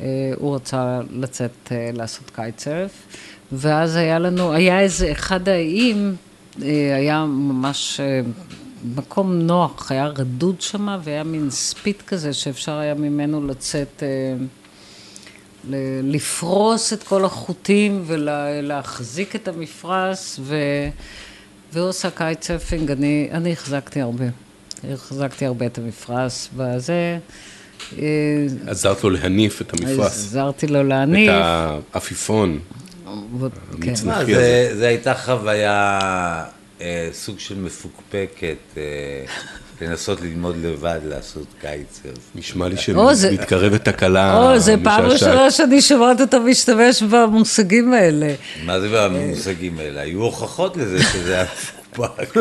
אה, 0.00 0.32
הוא 0.36 0.54
רצה 0.54 1.00
לצאת 1.10 1.72
אה, 1.72 1.90
לעשות 1.92 2.30
kitesurf, 2.30 2.92
ואז 3.52 3.96
היה 3.96 4.18
לנו, 4.18 4.52
היה 4.52 4.80
איזה 4.80 5.12
אחד 5.12 5.48
האיים, 5.48 6.16
היה 6.94 7.24
ממש 7.24 8.00
מקום 8.84 9.32
נוח, 9.38 9.90
היה 9.92 10.06
רדוד 10.06 10.60
שם, 10.60 10.98
והיה 11.04 11.24
מין 11.24 11.50
spit 11.50 12.02
כזה 12.06 12.32
שאפשר 12.32 12.72
היה 12.78 12.94
ממנו 12.94 13.46
לצאת, 13.46 14.02
אה, 14.02 14.44
ל- 15.70 16.14
לפרוס 16.14 16.92
את 16.92 17.02
כל 17.02 17.24
החוטים 17.24 18.02
ולהחזיק 18.06 19.36
את 19.36 19.48
המפרש, 19.48 20.36
ו... 20.40 20.56
והוא 21.72 21.88
עושה 21.88 22.10
kitesurfing, 22.10 22.90
אני, 22.90 23.28
אני 23.32 23.52
החזקתי 23.52 24.00
הרבה. 24.00 24.24
החזקתי 24.92 25.46
הרבה 25.46 25.66
את 25.66 25.78
המפרש, 25.78 26.48
וזה... 26.56 27.18
אה, 27.98 28.46
עזרת 28.66 29.04
לו 29.04 29.10
להניף 29.10 29.62
את 29.62 29.72
המפרש. 29.72 30.06
עזרתי 30.06 30.66
לו 30.66 30.82
להניף. 30.82 31.30
את 31.30 31.82
העפיפון. 31.94 32.58
כן. 33.04 33.10
המצנח. 33.88 34.16
מה, 34.16 34.22
נכי 34.22 34.34
זה, 34.34 34.70
זה 34.74 34.88
הייתה 34.88 35.14
חוויה, 35.14 36.44
אה, 36.82 37.08
סוג 37.12 37.38
של 37.38 37.58
מפוקפקת, 37.58 38.56
אה, 38.76 38.82
לנסות 39.80 40.20
ללמוד 40.20 40.56
לבד 40.62 41.00
לעשות 41.04 41.46
kitesurf. 41.60 42.18
נשמע 42.34 42.68
לי 42.68 42.76
או, 42.94 43.14
זה- 43.14 43.30
שמתקרבת 43.30 43.84
תקלה 43.88 44.36
או, 44.52 44.58
זה 44.58 44.74
פעם. 44.84 45.04
ראשונה 45.04 45.50
שאני 45.50 45.82
שומעת 45.82 46.20
אותו 46.20 46.40
משתמש 46.40 47.02
במושגים 47.02 47.92
האלה. 47.92 48.34
מה 48.64 48.80
זה 48.80 48.88
במושגים 48.92 49.78
האלה? 49.78 50.00
היו 50.00 50.22
הוכחות 50.22 50.76
לזה 50.76 51.02
שזה 51.02 51.34
היה 51.34 51.44
מפוקפק. 51.92 52.34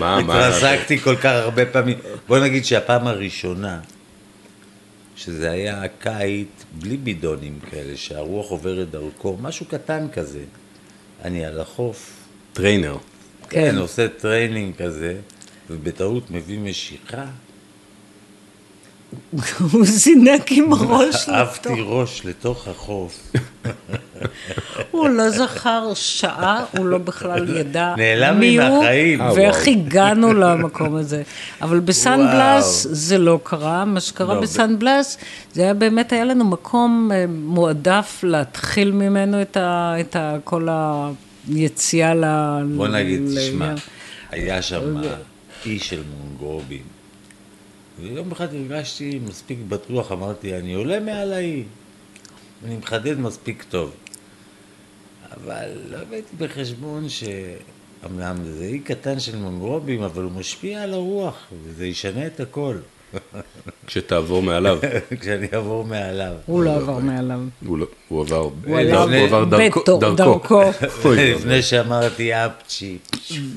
מה, 0.00 0.20
מה? 0.22 0.46
התרסקתי 0.48 0.98
כל 0.98 1.16
כך 1.16 1.30
הרבה 1.32 1.66
פעמים. 1.66 1.98
בוא 2.28 2.38
נגיד 2.38 2.64
שהפעם 2.64 3.06
הראשונה, 3.06 3.80
שזה 5.16 5.50
היה 5.50 5.82
kite 5.98 6.48
בלי 6.72 6.96
בידונים 6.96 7.58
כאלה, 7.70 7.96
שהרוח 7.96 8.50
עוברת 8.50 8.90
דרכו, 8.90 9.36
משהו 9.40 9.66
קטן 9.66 10.06
כזה. 10.12 10.40
אני 11.24 11.44
על 11.44 11.60
החוף, 11.60 12.10
trainer. 12.52 12.96
כן, 13.50 13.78
עושה 13.78 14.08
training 14.08 14.74
כזה, 14.76 15.14
ובטעות 15.70 16.30
מביא 16.30 16.58
משיכה, 16.58 17.24
הוא 19.72 19.84
זינק 19.84 20.52
עם 20.52 20.72
הראש 20.72 21.28
עפתי 21.28 21.68
לתוך. 21.68 21.80
ראש 21.86 22.22
לתוך 22.24 22.68
החוף. 22.68 23.32
הוא 24.90 25.08
לא 25.08 25.30
זכר 25.30 25.92
שעה, 25.94 26.64
הוא 26.76 26.86
לא 26.86 26.98
בכלל 26.98 27.56
ידע 27.56 27.94
מי 28.32 28.58
הוא, 28.60 28.84
ואיך. 29.36 29.68
הגענו 29.68 30.32
למקום 30.34 30.96
הזה. 30.96 31.22
אבל 31.62 31.80
בסן. 31.80 32.26
בלאס 32.32 32.86
זה 32.90 33.18
לא 33.18 33.40
קרה, 33.42 33.84
מה 33.84 34.00
שקרה 34.00 34.34
לא, 34.34 34.40
בסן 34.40 34.78
בלאס, 34.78 35.18
זה 35.52 35.62
היה 35.62 35.74
באמת, 35.74 36.12
היה 36.12 36.24
לנו 36.24 36.44
מקום 36.44 37.10
אה, 37.14 37.24
מועדף 37.28 38.20
להתחיל 38.22 38.92
ממנו 38.92 39.42
את 39.42 39.56
את 40.00 40.16
ה- 40.16 40.36
כל 40.44 40.68
היציאה 41.48 42.14
ל... 42.14 42.24
בוא 42.76 42.88
נגיד, 42.88 43.20
ל- 43.28 43.36
תשמע, 43.38 43.74
היה 44.30 44.62
שם 44.62 45.02
אי 45.66 45.78
של 45.78 46.02
מונגרובים. 46.18 46.82
ויום 48.00 48.32
אחד 48.32 48.54
הרגשתי 48.54 49.20
מספיק 49.28 49.58
בטוח, 49.68 50.12
אמרתי, 50.12 50.56
אני 50.56 50.74
עולה 50.74 51.00
מעל 51.00 51.32
האי. 51.32 51.62
אני 52.66 52.76
מחדד 52.76 53.18
מספיק 53.18 53.64
טוב. 53.68 53.90
אבל 55.36 55.68
לא 55.90 55.96
הבאתי 55.96 56.36
בחשבון 56.38 57.06
שאומנם 57.08 58.36
זה 58.44 58.64
אי 58.64 58.78
קטן 58.78 59.20
של 59.20 59.36
מונגרובים, 59.36 60.02
אבל 60.02 60.22
הוא 60.22 60.32
משפיע 60.32 60.82
על 60.82 60.92
הרוח, 60.94 61.46
וזה 61.64 61.86
ישנה 61.86 62.26
את 62.26 62.40
הכל. 62.40 62.76
כשתעבור 63.86 64.42
מעליו. 64.42 64.78
כשאני 65.20 65.46
אעבור 65.54 65.84
מעליו. 65.84 66.32
הוא 66.46 66.62
לא 66.62 66.74
עבר 66.76 66.98
מעליו. 66.98 67.40
הוא 67.66 67.78
הוא 68.66 68.78
עבר 69.26 69.44
דרכו- 70.14 70.62
לפני 71.16 71.62
שאמרתי 71.62 72.32
אפצ'י. 72.34 72.98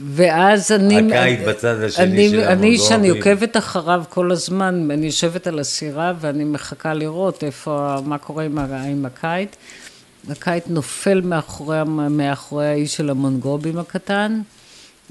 ואז 0.10 0.72
אני... 0.72 1.14
הקיץ 1.14 1.40
בצד 1.48 1.82
השני 1.84 2.06
אני, 2.06 2.30
של 2.30 2.40
אני, 2.40 2.78
שאני. 2.78 3.10
עוקבת 3.10 3.58
אחריו 3.58 4.04
כל 4.10 4.32
הזמן, 4.32 4.92
אני 4.92 5.06
יושבת 5.06 5.48
על 5.48 5.60
הסירה 5.60 6.14
ואני 6.20 6.44
מחכה 6.44 6.94
לראות 6.94 7.44
איפה, 7.44 7.96
מה 8.06 8.18
קורה 8.18 8.44
עם, 8.44 9.06
הקיץ. 9.06 9.50
הקיץ 10.30 10.64
נופל 10.68 11.22
מאחורי, 11.22 11.78
מאחורי 12.10 12.68
האיש 12.68 12.96
של 12.96 13.10
המונגרובים 13.10 13.78
הקטן. 13.80 14.42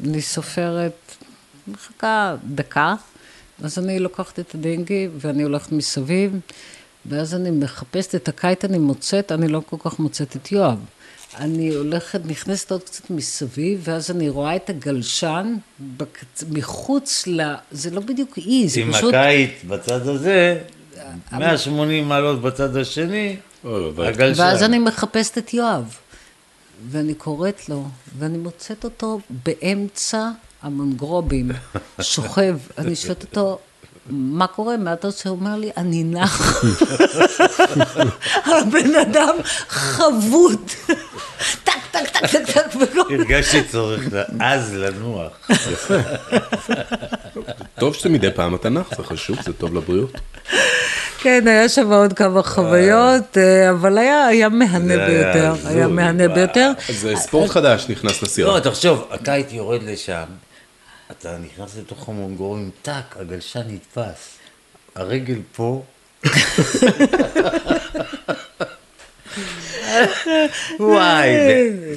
אני 0.05 0.22
סופרת, 0.22 1.16
מחכה 1.68 2.35
דקה, 2.44 2.94
אז 3.64 3.78
אני 3.78 3.98
לוקחת 3.98 4.38
את 4.38 4.54
הדינגי 4.54 5.08
ואני 5.18 5.42
הולכת 5.42 5.72
מסביב, 5.72 6.38
ואז 7.06 7.34
אני 7.34 7.50
מחפשת 7.50 8.14
את 8.14 8.28
הקיץ, 8.28 8.64
אני 8.64 8.78
מוצאת, 8.78 9.32
אני 9.32 9.48
לא 9.48 9.62
כל 9.66 9.76
כך 9.80 9.98
מוצאת 9.98 10.36
את 10.36 10.52
יואב. 10.52 10.78
אני 11.38 11.74
הולכת, 11.74 12.20
נכנסת 12.26 12.70
עוד 12.70 12.82
קצת 12.82 13.10
מסביב, 13.10 13.80
ואז 13.84 14.10
אני 14.10 14.28
רואה 14.28 14.56
את 14.56 14.70
הגלשן 14.70 15.54
בקצ... 15.80 16.44
מחוץ 16.50 17.24
ל... 17.26 17.40
זה 17.70 17.90
לא 17.90 18.00
בדיוק 18.00 18.38
אי, 18.38 18.68
זה 18.68 18.80
עם 18.80 18.92
פשוט... 18.92 19.14
הקיץ 19.14 19.50
בצד 19.68 20.08
הזה, 20.08 20.58
180 21.32 22.08
מעלות 22.08 22.42
בצד 22.42 22.76
השני, 22.76 23.36
אבל- 23.64 24.06
הגלשן. 24.06 24.42
ואז 24.42 24.62
אני 24.62 24.78
מחפשת 24.78 25.38
את 25.38 25.54
יואב, 25.54 25.96
ואני 26.90 27.14
קוראת 27.14 27.68
לו, 27.68 27.88
ואני 28.18 28.38
מוצאת 28.38 28.84
אותו 28.84 29.20
באמצע 29.44 30.31
המונגרובים, 30.63 31.50
שוכב, 32.00 32.56
אני 32.79 32.96
שואלת 32.96 33.23
אותו, 33.23 33.58
מה 34.10 34.46
קורה? 34.46 34.77
מה 34.77 34.92
אתה 34.92 35.06
עושה? 35.06 35.29
הוא 35.29 35.38
אומר 35.38 35.56
לי, 35.56 35.71
אני 35.77 36.04
נח. 36.04 36.65
הבן 38.46 38.94
אדם 39.02 39.37
חבוט. 39.69 40.73
טק, 41.65 41.73
טק, 41.90 42.08
טק, 42.13 42.27
טק, 42.27 42.50
טק, 42.50 42.77
וכל... 42.81 43.15
הרגשתי 43.15 43.65
צורך 43.65 44.02
אז 44.40 44.75
לנוח. 44.75 45.50
טוב 47.79 47.94
שמדי 47.94 48.31
פעם 48.35 48.54
אתה 48.54 48.69
נח, 48.69 48.96
זה 48.96 49.02
חשוב, 49.02 49.42
זה 49.42 49.52
טוב 49.52 49.75
לבריאות. 49.75 50.21
כן, 51.19 51.44
היה 51.46 51.69
שם 51.69 51.92
עוד 51.92 52.13
כמה 52.13 52.42
חוויות, 52.42 53.38
אה, 53.38 53.71
אבל 53.71 53.98
היה 53.98 54.48
מהנה 54.48 54.94
זה 54.94 55.06
ביותר, 55.06 55.54
היה 55.65 55.88
מהנה 55.88 56.25
וואו. 56.25 56.35
ביותר. 56.35 56.73
אז 56.88 57.06
אה, 57.06 57.17
ספורט 57.17 57.50
חדש 57.50 57.87
נכנס 57.88 58.23
לא, 58.23 58.29
לסירה. 58.29 58.60
תחשוב, 58.60 59.08
ה 59.10 59.18
kite 59.18 59.46
יורד 59.52 59.83
לשם, 59.83 60.25
אתה 61.11 61.38
נכנס 61.38 61.77
לתוך 61.77 62.09
המנגרובים, 62.08 62.70
טאק, 62.83 63.17
הגלשן 63.17 63.63
נתפס. 63.67 64.29
הרגל 64.94 65.38
פה, 65.57 65.83
וואי, 70.81 71.29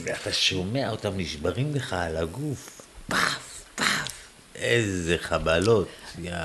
ואתה 0.03 0.31
שומע 0.31 0.89
אותם 0.89 1.11
נשברים 1.17 1.75
לך 1.75 1.93
על 1.93 2.17
הגוף, 2.17 2.81
פאף, 3.07 3.63
פאף, 3.75 4.09
איזה 4.55 5.15
חבלות. 5.21 5.87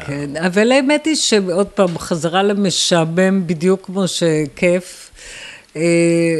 כן, 0.07 0.37
אבל 0.37 0.73
האמת 0.73 1.07
היא 1.07 1.17
שעוד 1.17 1.67
פעם, 1.67 1.99
חזרה 1.99 2.43
למשעמם 2.43 3.47
בדיוק 3.47 3.87
כמו 3.87 4.05
שכיף. 4.09 5.11
אה, 5.77 5.83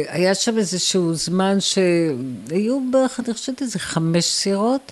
היה 0.07 0.35
שם 0.35 0.57
איזשהו 0.57 1.13
זמן 1.13 1.57
שהיו 1.59 2.79
בערך, 2.91 3.19
אני 3.19 3.33
חושבת 3.33 3.61
איזה 3.61 3.79
חמש 3.79 4.25
סירות, 4.25 4.91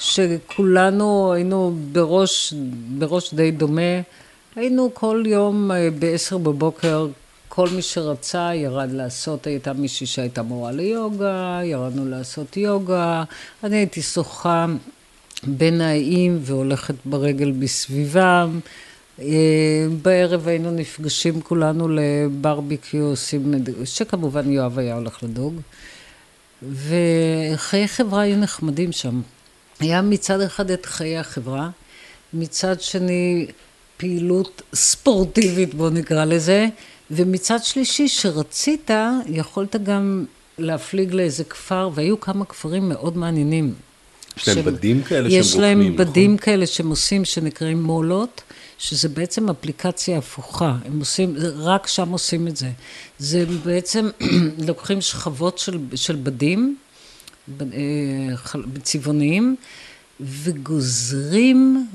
שכולנו 0.00 1.32
היינו 1.32 1.76
בראש, 1.92 2.54
בראש 2.98 3.34
די 3.34 3.50
דומה. 3.50 4.00
היינו 4.56 4.90
כל 4.94 5.22
יום 5.26 5.70
אה, 5.70 5.88
בעשר 5.98 6.38
בבוקר, 6.38 7.06
כל 7.48 7.68
מי 7.68 7.82
שרצה 7.82 8.50
ירד 8.54 8.92
לעשות, 8.92 9.46
הייתה 9.46 9.72
מישהי 9.72 10.06
שהייתה 10.06 10.42
מורה 10.42 10.72
ליוגה, 10.72 11.60
ירדנו 11.64 12.08
לעשות 12.08 12.56
יוגה, 12.56 13.24
אני 13.64 13.76
הייתי 13.76 14.02
שוחה 14.02 14.66
בין 15.46 15.80
האיים 15.80 16.38
והולכת 16.42 16.94
ברגל 17.04 17.50
בסביבם. 17.50 18.60
אה, 19.20 19.86
בערב 20.02 20.48
היינו 20.48 20.70
נפגשים 20.70 21.40
כולנו 21.40 21.88
לברביקיו, 21.88 23.12
שכמובן 23.84 24.52
יואב 24.52 24.78
היה 24.78 24.94
הולך 24.94 25.22
לדוג. 25.22 25.54
וחיי 26.72 27.88
חברה 27.88 28.22
היו 28.22 28.36
נחמדים 28.36 28.92
שם. 28.92 29.20
היה 29.80 30.02
מצד 30.02 30.40
אחד 30.40 30.70
את 30.70 30.86
חיי 30.86 31.18
החברה, 31.18 31.70
מצד 32.32 32.80
שני 32.80 33.46
פעילות 33.96 34.62
ספורטיבית, 34.74 35.74
בוא 35.74 35.90
נקרא 35.90 36.24
לזה, 36.24 36.66
ומצד 37.10 37.58
שלישי, 37.62 38.08
שרצית, 38.08 38.90
יכולת 39.26 39.76
גם 39.82 40.24
להפליג 40.58 41.14
לאיזה 41.14 41.44
כפר, 41.44 41.90
והיו 41.94 42.20
כמה 42.20 42.44
כפרים 42.44 42.88
מאוד 42.88 43.16
מעניינים. 43.16 43.74
יש 44.36 44.48
להם 44.48 44.64
בדים 44.64 45.02
כאלה 45.02 45.30
שהם 45.30 45.40
יש 45.40 45.56
להם 45.56 45.78
רוקמים, 45.78 45.94
נכון? 45.94 46.06
בדים 46.06 46.36
כאלה 46.36 46.66
שהם 46.66 46.90
עושים, 46.90 47.24
שנקראים 47.24 47.82
מולות, 47.82 48.42
שזה 48.78 49.08
בעצם 49.08 49.50
אפליקציה 49.50 50.18
הפוכה. 50.18 50.76
הם 50.84 50.98
עושים, 50.98 51.34
רק 51.56 51.86
שם 51.86 52.08
עושים 52.08 52.48
את 52.48 52.56
זה. 52.56 52.70
זה 53.18 53.44
בעצם, 53.64 54.08
לוקחים 54.68 55.00
שכבות 55.00 55.58
של, 55.58 55.78
של 55.94 56.16
בדים, 56.16 56.76
צבעוניים, 58.82 59.56
וגוזרים 60.20 61.86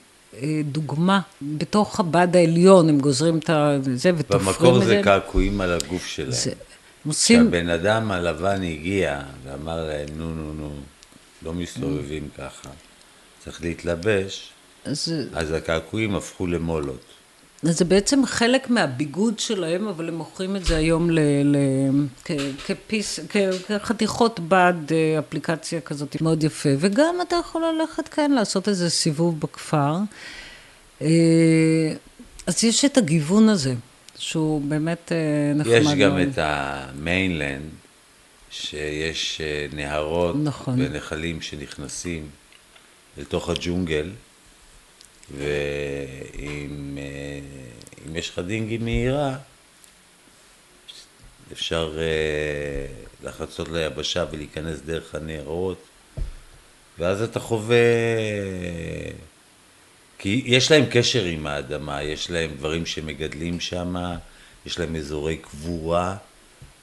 אה, 0.42 0.62
דוגמה. 0.72 1.20
בתוך 1.42 2.00
הבד 2.00 2.28
העליון 2.36 2.90
הם 2.90 3.00
גוזרים 3.00 3.38
את 3.38 3.50
זה 3.96 4.12
ותופרים 4.18 4.46
במקור 4.46 4.82
את 4.82 4.86
זה 4.88 5.02
קעקועים 5.04 5.62
על 5.62 5.72
הגוף 5.74 6.06
שלהם. 6.06 6.32
זה- 6.32 6.52
עושים, 7.08 7.42
כשהבן 7.52 7.70
אדם 7.70 8.12
הלבן 8.12 8.64
הגיע 8.64 9.22
ואמר 9.44 9.88
להם, 9.88 10.08
נו, 10.18 10.36
נו, 10.36 10.54
נו, 10.54 10.70
לא 11.44 11.54
מסתובבים 11.54 12.28
ככה, 12.38 12.70
צריך 13.44 13.62
להתלבש, 13.62 14.50
זה, 14.86 15.26
אז 15.34 15.52
הקעקועים 15.52 16.16
הפכו 16.16 16.48
למולות. 16.48 17.02
אז 17.68 17.78
זה 17.78 17.86
בעצם 17.86 18.26
חלק 18.26 18.70
מהביגוד 18.70 19.40
שלהם, 19.40 19.88
אבל 19.88 20.08
הם 20.08 20.16
מוכרים 20.16 20.56
את 20.56 20.66
זה 20.66 20.78
היום 20.78 21.12
ל, 21.12 21.20
ל, 21.44 21.58
כ, 22.24 22.32
כפיס, 22.66 23.20
כ, 23.30 23.38
כחתיכות 23.68 24.40
בד, 24.40 24.74
אה, 24.92 25.20
אפליקציה 25.20 25.82
כזאת 25.82 26.22
מאוד 26.22 26.44
יפה. 26.44 26.70
וגם 26.78 27.16
אתה 27.28 27.36
יכול 27.36 27.64
ללכת 27.66 28.08
כאן, 28.08 28.32
לעשות 28.32 28.70
איזה 28.70 28.90
סיבוב 28.90 29.40
בכפר. 29.40 29.96
אה, 31.02 31.08
אז 32.48 32.64
יש 32.64 32.86
את 32.86 32.98
הגיוון 32.98 33.50
הזה, 33.50 33.74
שהוא 34.18 34.62
באמת 34.62 35.12
אה, 35.12 35.54
נחמד 35.56 35.74
יש 35.74 35.88
גם 35.88 36.16
מאוד. 36.16 36.28
את 36.28 36.38
המיינלנד, 36.38 37.70
שיש 38.50 39.42
נהרות 39.74 40.36
נכון. 40.44 40.82
ונחלים 40.82 41.42
שנכנסים 41.42 42.28
לתוך 43.18 43.50
הג'ונגל, 43.50 44.10
ואם 45.32 46.98
אה, 46.98 47.40
יש 48.16 48.30
לך 48.30 48.40
דינגי 48.40 48.78
מהירה, 48.78 49.38
אפשר 51.52 51.98
אה, 51.98 52.88
לחצות 53.24 53.68
ליבשה 53.70 54.26
ולהיכנס 54.32 54.80
דרך 54.80 55.16
הנהרות, 55.16 55.78
ואז 57.00 57.22
אתה 57.22 57.40
חווה... 57.40 57.78
כי 60.18 60.44
יש 60.46 60.72
להם 60.72 60.84
קשר 60.92 61.24
עם 61.24 61.48
האדמה, 61.48 62.04
יש 62.04 62.32
להם 62.32 62.52
דברים 62.58 62.86
שמגדלים 62.86 63.60
שם, 63.60 63.96
יש 64.66 64.80
להם 64.80 64.96
אזורי 64.96 65.38
קבורה, 65.38 66.18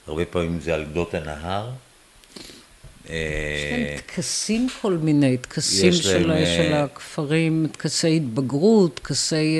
הרבה 0.07 0.25
פעמים 0.25 0.59
זה 0.59 0.73
על 0.73 0.83
גדות 0.83 1.13
הנהר. 1.13 1.69
יש 3.05 3.11
אה, 3.11 3.77
להם 3.77 3.97
טקסים 3.97 4.67
כל 4.81 4.93
מיני, 4.93 5.37
טקסים 5.37 5.89
יש 5.89 6.05
להם, 6.05 6.23
של, 6.23 6.31
אה, 6.31 6.45
של 6.45 6.73
הכפרים, 6.73 7.67
טקסי 7.71 8.15
התבגרות, 8.15 8.95
טקסי 9.03 9.57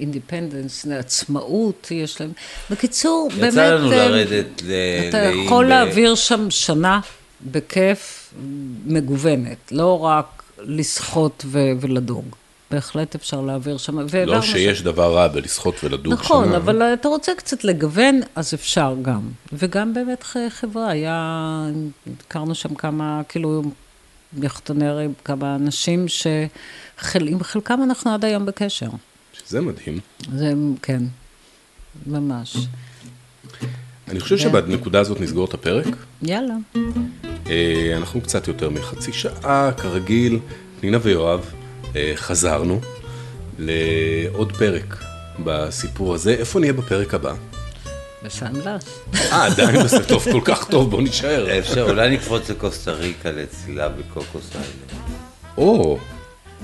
independence, 0.00 0.86
עצמאות, 0.86 1.88
יש 1.90 2.20
להם. 2.20 2.32
בקיצור, 2.70 3.30
באמת... 3.36 3.52
יצא 3.52 3.74
לנו 3.74 3.92
אה, 3.92 4.08
לרדת 4.08 4.62
ל... 4.62 4.72
אתה 5.08 5.18
יכול 5.18 5.64
ב- 5.66 5.68
להעביר 5.68 6.14
שם 6.14 6.50
שנה 6.50 7.00
בכיף 7.50 8.34
מגוונת, 8.86 9.72
לא 9.72 10.00
רק 10.00 10.42
לשחות 10.58 11.44
ו- 11.46 11.72
ולדוג. 11.80 12.24
בהחלט 12.70 13.14
אפשר 13.14 13.40
להעביר 13.40 13.76
שם. 13.76 13.98
לא 14.26 14.42
שיש 14.42 14.82
דבר 14.82 15.14
רע 15.14 15.28
בלשחות 15.28 15.84
ולדוג 15.84 16.14
שם. 16.14 16.20
נכון, 16.20 16.52
אבל 16.52 16.82
אתה 16.82 17.08
רוצה 17.08 17.32
קצת 17.34 17.64
לגוון, 17.64 18.20
אז 18.34 18.54
אפשר 18.54 18.94
גם. 19.02 19.20
וגם 19.52 19.94
באמת 19.94 20.24
חברה, 20.48 20.90
היה, 20.90 21.62
הכרנו 22.26 22.54
שם 22.54 22.74
כמה, 22.74 23.22
כאילו, 23.28 23.62
יחטונרים, 24.42 25.12
כמה 25.24 25.54
אנשים 25.54 26.08
שעם 26.08 27.42
חלקם 27.42 27.80
אנחנו 27.82 28.14
עד 28.14 28.24
היום 28.24 28.46
בקשר. 28.46 28.88
שזה 29.32 29.60
מדהים. 29.60 29.98
זה, 30.34 30.52
כן, 30.82 31.02
ממש. 32.06 32.56
אני 34.08 34.20
חושב. 34.20 34.36
שבנקודה 34.36 35.00
הזאת 35.00 35.20
נסגור 35.20 35.44
את 35.44 35.54
הפרק. 35.54 35.86
יאללה. 36.22 36.54
אה, 37.46 37.92
אנחנו 37.96 38.20
קצת 38.20 38.48
יותר 38.48 38.70
מחצי 38.70 39.12
שעה, 39.12 39.70
כרגיל, 39.76 40.38
פנינה 40.80 40.98
ויואב, 41.02 41.50
חזרנו 42.16 42.80
לעוד 43.58 44.52
פרק 44.52 44.96
בסיפור 45.44 46.14
הזה. 46.14 46.30
איפה 46.30 46.60
נהיה 46.60 46.72
בפרק 46.72 47.14
הבא? 47.14 47.34
בסן 48.22 48.52
בלאס. 48.52 48.84
אה, 49.14 49.46
עדיין 49.46 49.82
בסדר, 49.84 50.04
טוב, 50.04 50.24
כל 50.32 50.40
כך 50.44 50.68
טוב, 50.70 50.90
בוא 50.90 51.02
נישאר. 51.02 51.58
אפשר, 51.58 51.82
אולי 51.90 52.10
נקפוץ 52.10 52.50
לקוסטה 52.50 52.92
ריקה 52.92 53.32
לצלילה 53.32 53.88
ב 53.88 53.98
Cocos 53.98 54.50
Island. 54.54 55.12
או, 55.56 55.98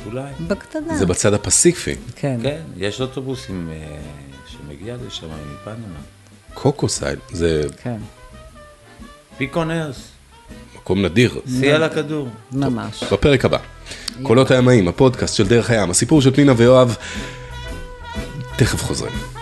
אולי. 0.07 0.31
בקטנה. 0.47 0.97
זה 0.97 1.07
בצד 1.07 1.35
הפסיפיק. 1.34 1.95
כן. 2.16 2.39
כן, 2.43 2.61
יש 2.77 3.01
אוטובוסים 3.01 3.70
אה, 3.72 3.97
שמגיע 4.47 4.97
לשם 5.07 5.27
מפנמה. 5.27 5.99
קוקוסייד, 6.55 7.18
זה 7.33 7.62
כן, 7.83 7.97
פיקונרס, 9.39 10.09
מקום 10.77 11.05
נדיר. 11.05 11.41
שיא 11.61 11.75
על 11.75 11.83
הכדור. 11.83 12.29
ממש. 12.53 13.05
בפרק 13.12 13.45
הבא. 13.45 13.59
קולות 14.22 14.51
הימאים, 14.51 14.89
הפודקאסט 14.89 15.37
של 15.37 15.47
דרך 15.47 15.70
הים, 15.70 15.91
הסיפור 15.91 16.22
של 16.22 16.35
פנינה 16.35 16.53
ויואב. 16.57 16.97
תכף 18.57 18.82
חוזרים. 18.85 19.34